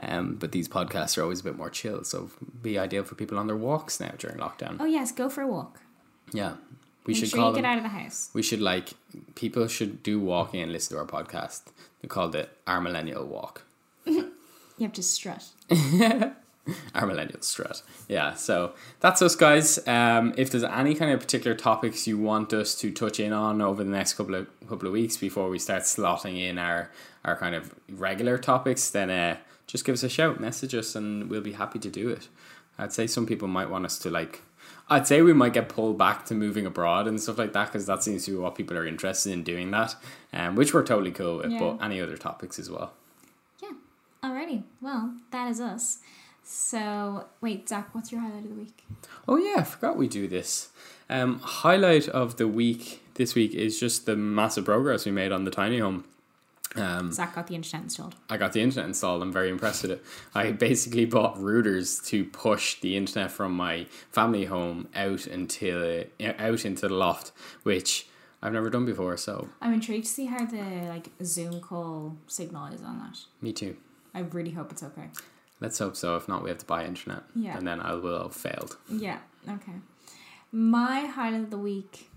Um, 0.03 0.37
but 0.37 0.53
these 0.53 0.69
podcasts 0.69 1.19
are 1.19 1.23
always 1.23 1.41
a 1.41 1.45
bit 1.45 1.57
more 1.57 1.71
chill, 1.71 2.05
so 2.05 2.31
be 2.63 2.79
ideal 2.79 3.03
for 3.03 3.15
people 3.17 3.39
on 3.39 3.47
their 3.49 3.57
walks 3.57 3.99
now 3.99 4.13
during 4.19 4.39
lockdown. 4.39 4.77
Oh, 4.79 4.85
yes, 4.85 5.11
go 5.13 5.29
for 5.29 5.43
a 5.43 5.49
walk. 5.49 5.81
Yeah, 6.33 6.55
we 7.07 7.13
Make 7.15 7.21
should 7.21 7.31
sure 7.31 7.39
call 7.41 7.49
you 7.49 7.55
them. 7.55 7.63
get 7.63 7.69
out 7.71 7.77
of 7.79 7.83
the 7.83 7.89
house. 7.91 8.31
We 8.33 8.43
should 8.43 8.61
like 8.61 8.91
people 9.35 9.67
should 9.67 10.03
do 10.03 10.21
walking 10.21 10.61
and 10.63 10.71
listen 10.73 10.97
to 10.97 11.01
our 11.01 11.07
podcast. 11.09 11.63
We 12.03 12.09
called 12.09 12.35
it 12.37 12.57
our 12.67 12.81
millennial 12.81 13.27
walk. 13.27 13.65
You 14.79 14.85
have 14.87 14.95
to 14.95 15.03
strut. 15.03 15.45
Our 16.95 17.07
millennial 17.07 17.41
strut. 17.43 17.83
Yeah, 18.09 18.33
so 18.35 18.73
that's 19.01 19.21
us, 19.21 19.35
guys. 19.35 19.87
Um, 19.87 20.33
if 20.39 20.51
there's 20.51 20.65
any 20.65 20.95
kind 20.95 21.11
of 21.13 21.21
particular 21.21 21.55
topics 21.57 22.07
you 22.07 22.17
want 22.17 22.53
us 22.55 22.75
to 22.77 22.91
touch 22.91 23.19
in 23.21 23.33
on 23.33 23.61
over 23.61 23.83
the 23.85 23.91
next 23.91 24.15
couple 24.15 24.35
of 24.37 24.47
couple 24.69 24.87
of 24.87 24.93
weeks 24.95 25.17
before 25.19 25.51
we 25.51 25.59
start 25.59 25.83
slotting 25.83 26.39
in 26.39 26.59
our 26.59 26.91
our 27.25 27.37
kind 27.37 27.55
of 27.55 27.75
regular 27.91 28.39
topics, 28.39 28.89
then 28.89 29.11
uh, 29.11 29.37
just 29.71 29.85
give 29.85 29.93
us 29.93 30.03
a 30.03 30.09
shout, 30.09 30.41
message 30.41 30.75
us, 30.75 30.95
and 30.95 31.31
we'll 31.31 31.41
be 31.41 31.53
happy 31.53 31.79
to 31.79 31.89
do 31.89 32.09
it. 32.09 32.29
I'd 32.79 32.93
say 32.93 33.07
some 33.07 33.27
people 33.27 33.47
might 33.47 33.71
want 33.71 33.85
us 33.85 33.99
to 34.01 34.11
like. 34.11 34.43
I'd 34.89 35.07
say 35.07 35.23
we 35.23 35.33
might 35.33 35.53
get 35.53 35.69
pulled 35.69 35.97
back 35.97 36.25
to 36.27 36.35
moving 36.35 36.67
abroad 36.67 37.07
and 37.07 37.21
stuff 37.21 37.39
like 37.39 37.53
that 37.53 37.67
because 37.67 37.87
that 37.87 38.03
seems 38.03 38.25
to 38.25 38.33
be 38.33 38.37
what 38.37 38.57
people 38.57 38.77
are 38.77 38.87
interested 38.87 39.33
in 39.33 39.45
doing 39.45 39.71
that, 39.71 39.95
um, 40.33 40.57
which 40.57 40.75
we're 40.75 40.85
totally 40.85 41.13
cool 41.13 41.39
with. 41.39 41.53
Yeah. 41.53 41.59
But 41.61 41.85
any 41.85 42.01
other 42.01 42.17
topics 42.17 42.59
as 42.59 42.69
well. 42.69 42.93
Yeah. 43.63 43.73
Alrighty. 44.25 44.65
Well, 44.81 45.15
that 45.31 45.49
is 45.51 45.61
us. 45.61 45.99
So, 46.43 47.27
wait, 47.41 47.69
Zach, 47.69 47.95
what's 47.95 48.11
your 48.11 48.23
highlight 48.23 48.45
of 48.45 48.49
the 48.49 48.55
week? 48.57 48.85
Oh 49.29 49.37
yeah, 49.37 49.57
I 49.59 49.63
forgot 49.63 49.97
we 49.97 50.09
do 50.09 50.27
this. 50.27 50.71
Um, 51.09 51.39
highlight 51.41 52.09
of 52.09 52.39
the 52.39 52.49
week 52.49 53.03
this 53.15 53.35
week 53.35 53.55
is 53.55 53.79
just 53.79 54.07
the 54.07 54.17
massive 54.17 54.65
progress 54.65 55.05
we 55.05 55.13
made 55.13 55.31
on 55.31 55.45
the 55.45 55.51
tiny 55.51 55.79
home. 55.79 56.05
Um, 56.77 57.11
Zach 57.11 57.35
got 57.35 57.49
the 57.49 57.55
internet 57.57 57.83
installed. 57.85 58.15
I 58.29 58.37
got 58.37 58.53
the 58.53 58.61
internet 58.61 58.87
installed. 58.87 59.23
I'm 59.23 59.33
very 59.33 59.51
impressed 59.51 59.83
with 59.83 59.91
it. 59.91 60.05
I 60.35 60.53
basically 60.53 61.05
bought 61.05 61.37
routers 61.37 62.05
to 62.07 62.25
push 62.25 62.81
the 62.81 62.97
internet 62.97 63.33
from 63.33 63.57
my 63.57 63.87
family 64.13 64.45
home 64.45 64.89
out 64.95 65.27
until 65.27 66.05
out 66.39 66.65
into 66.65 66.89
the 66.89 66.95
loft, 66.95 67.33
which 67.65 68.07
I've 68.41 68.53
never 68.53 68.71
done 68.71 68.85
before. 68.87 69.17
So 69.17 69.49
I'm 69.61 69.73
intrigued 69.73 70.07
to 70.07 70.11
see 70.13 70.27
how 70.27 70.45
the 70.45 70.63
like 70.89 71.11
Zoom 71.25 71.61
call 71.61 72.17
signal 72.29 72.67
is 72.73 72.83
on 72.83 72.99
that. 73.01 73.19
me 73.43 73.53
too. 73.53 73.77
I 74.15 74.21
really 74.21 74.51
hope 74.53 74.71
it's 74.71 74.83
okay. 74.85 75.09
Let's 75.61 75.79
hope 75.79 75.97
so. 75.97 76.17
If 76.17 76.29
not, 76.29 76.43
we 76.43 76.51
have 76.51 76.59
to 76.59 76.67
buy 76.67 76.85
internet, 76.85 77.23
Yeah. 77.35 77.57
and 77.57 77.67
then 77.67 77.81
I 77.81 77.95
will 77.95 78.23
have 78.23 78.35
failed. 78.35 78.77
Yeah. 78.89 79.19
Okay. 79.49 79.75
My 80.53 81.01
highlight 81.03 81.43
of 81.43 81.51
the 81.51 81.59
week 81.59 82.09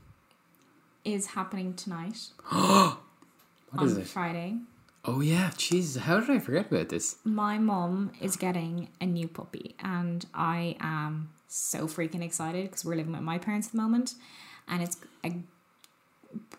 is 1.04 1.28
happening 1.28 1.74
tonight 1.74 2.30
What 3.74 3.82
on 3.84 3.88
is 3.90 3.98
it? 3.98 4.08
Friday. 4.08 4.58
Oh 5.06 5.20
yeah, 5.20 5.50
jeez, 5.56 5.98
how 5.98 6.20
did 6.22 6.30
I 6.30 6.40
forget 6.40 6.72
about 6.72 6.88
this? 6.90 7.18
My 7.26 7.58
mom 7.58 8.12
is 8.22 8.38
getting 8.38 8.88
a 9.02 9.06
new 9.06 9.28
puppy, 9.28 9.76
and 9.80 10.26
I 10.34 10.78
am 10.80 11.30
so 11.50 11.88
freaking 11.88 12.24
excited 12.24 12.66
because 12.70 12.86
we're 12.86 12.96
living 12.96 13.12
with 13.12 13.22
my 13.22 13.38
parents 13.38 13.68
at 13.68 13.74
the 13.74 13.82
moment, 13.82 14.16
and 14.68 14.82
it's 14.82 14.98
a 15.26 15.34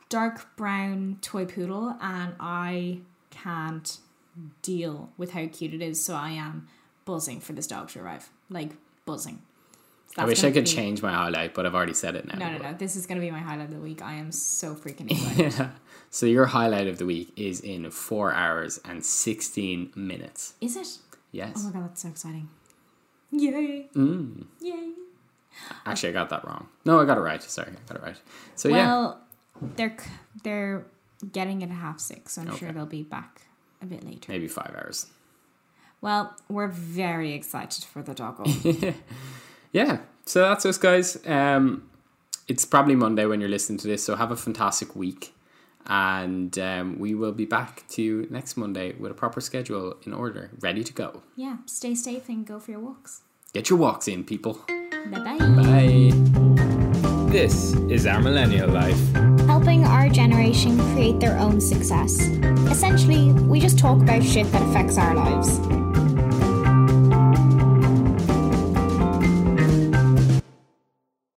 dark 0.09 0.55
brown 0.57 1.18
toy 1.22 1.46
poodle, 1.46 1.96
and 2.03 2.35
I 2.38 2.98
can't 3.31 3.96
deal 4.62 5.11
with 5.16 5.33
how 5.33 5.46
cute 5.46 5.72
it 5.74 5.81
is. 5.83 6.05
So 6.05 6.14
I 6.14 6.31
am 6.31 6.68
buzzing 7.07 7.40
for 7.40 7.53
this 7.55 7.66
dog 7.66 7.88
to 7.90 8.00
arrive, 8.00 8.29
like 8.50 8.72
buzzing. 9.07 9.40
So 10.14 10.22
I 10.22 10.27
wish 10.27 10.44
I 10.44 10.50
could 10.53 10.64
be- 10.64 10.70
change 10.70 11.03
my 11.03 11.12
highlight, 11.12 11.55
but 11.55 11.66
I've 11.66 11.74
already 11.74 11.94
said 11.94 12.14
it 12.14 12.27
now. 12.27 12.38
No, 12.38 12.57
no, 12.59 12.62
no. 12.70 12.74
This 12.74 12.94
is 12.94 13.07
going 13.07 13.20
to 13.20 13.24
be 13.27 13.31
my 13.31 13.40
highlight 13.40 13.70
of 13.70 13.74
the 13.74 13.81
week. 13.81 14.03
I 14.03 14.14
am 14.14 14.31
so 14.31 14.74
freaking 14.74 15.11
excited. 15.11 15.55
Yeah. 15.55 15.70
So 16.14 16.27
your 16.27 16.46
highlight 16.46 16.87
of 16.87 16.98
the 16.98 17.07
week 17.07 17.33
is 17.35 17.59
in 17.59 17.90
four 17.90 18.33
hours 18.33 18.79
and 18.85 19.05
sixteen 19.05 19.90
minutes. 19.96 20.55
is 20.61 20.77
it? 20.77 20.98
Yes. 21.33 21.55
Oh 21.57 21.64
my 21.66 21.72
god, 21.72 21.88
that's 21.88 22.03
so 22.03 22.09
exciting! 22.09 22.48
Yay! 23.33 23.88
Mm. 23.96 24.44
Yay! 24.61 24.90
Actually, 25.85 26.11
I 26.11 26.12
got 26.12 26.29
that 26.31 26.44
wrong. 26.46 26.68
No, 26.85 27.00
I 27.00 27.05
got 27.05 27.18
it 27.18 27.22
right. 27.22 27.42
Sorry, 27.42 27.66
I 27.72 27.92
got 27.92 27.96
it 28.00 28.03
right. 28.05 28.20
So 28.55 28.68
yeah, 28.68 28.77
Well, 28.87 29.20
they're 29.74 29.96
they're 30.44 30.87
getting 31.33 31.62
it 31.62 31.70
at 31.70 31.77
half 31.77 31.98
six, 31.98 32.35
so 32.35 32.42
I'm 32.42 32.57
sure 32.59 32.70
they'll 32.70 32.87
be 32.87 33.03
back 33.03 33.42
a 33.83 33.87
bit 33.87 34.05
later. 34.05 34.31
maybe 34.31 34.46
five 34.46 34.72
hours. 34.79 35.07
Well, 36.00 36.37
we're 36.48 36.68
very 36.68 37.33
excited 37.33 37.83
for 37.83 38.03
the 38.03 38.14
doggo. 38.14 38.44
Yeah. 39.72 39.98
So 40.27 40.42
that's 40.42 40.64
us, 40.64 40.79
guys. 40.79 41.18
Um, 41.27 41.90
it's 42.46 42.64
probably 42.64 42.94
Monday 42.94 43.27
when 43.27 43.40
you're 43.40 43.50
listening 43.50 43.79
to 43.79 43.88
this, 43.88 44.05
so 44.05 44.14
have 44.14 44.31
a 44.31 44.37
fantastic 44.37 44.94
week, 44.94 45.35
and 45.87 46.59
um, 46.59 46.99
we 46.99 47.14
will 47.14 47.33
be 47.33 47.44
back 47.44 47.85
to 47.88 48.03
you 48.03 48.27
next 48.31 48.57
Monday 48.57 48.92
with 48.99 49.11
a 49.11 49.14
proper 49.14 49.40
schedule 49.40 49.97
in 50.05 50.12
order, 50.12 50.51
ready 50.61 50.83
to 50.85 50.92
go. 50.92 51.23
yeah, 51.37 51.57
stay 51.66 51.94
safe 51.94 52.29
and 52.29 52.47
go 52.47 52.59
for 52.59 52.70
your 52.70 52.81
walks. 52.81 53.23
Get 53.53 53.70
your 53.70 53.79
walks 53.79 54.09
in, 54.09 54.25
people. 54.25 54.61
Bye 55.11 55.20
bye. 55.20 55.38
Bye. 55.38 56.12
This 57.31 57.75
is 57.90 58.07
our 58.07 58.20
millennial 58.20 58.68
life. 58.68 58.99
helping 59.47 59.85
our 59.85 60.09
generation 60.09 60.79
create 60.94 61.20
their 61.20 61.37
own 61.38 61.61
success. 61.61 62.20
Essentially, 62.70 63.33
we 63.33 63.61
just 63.61 63.79
talk 63.79 64.01
about 64.01 64.23
shit 64.23 64.51
that 64.53 64.62
affects 64.62 64.99
our 64.99 65.14
lives. 65.14 65.59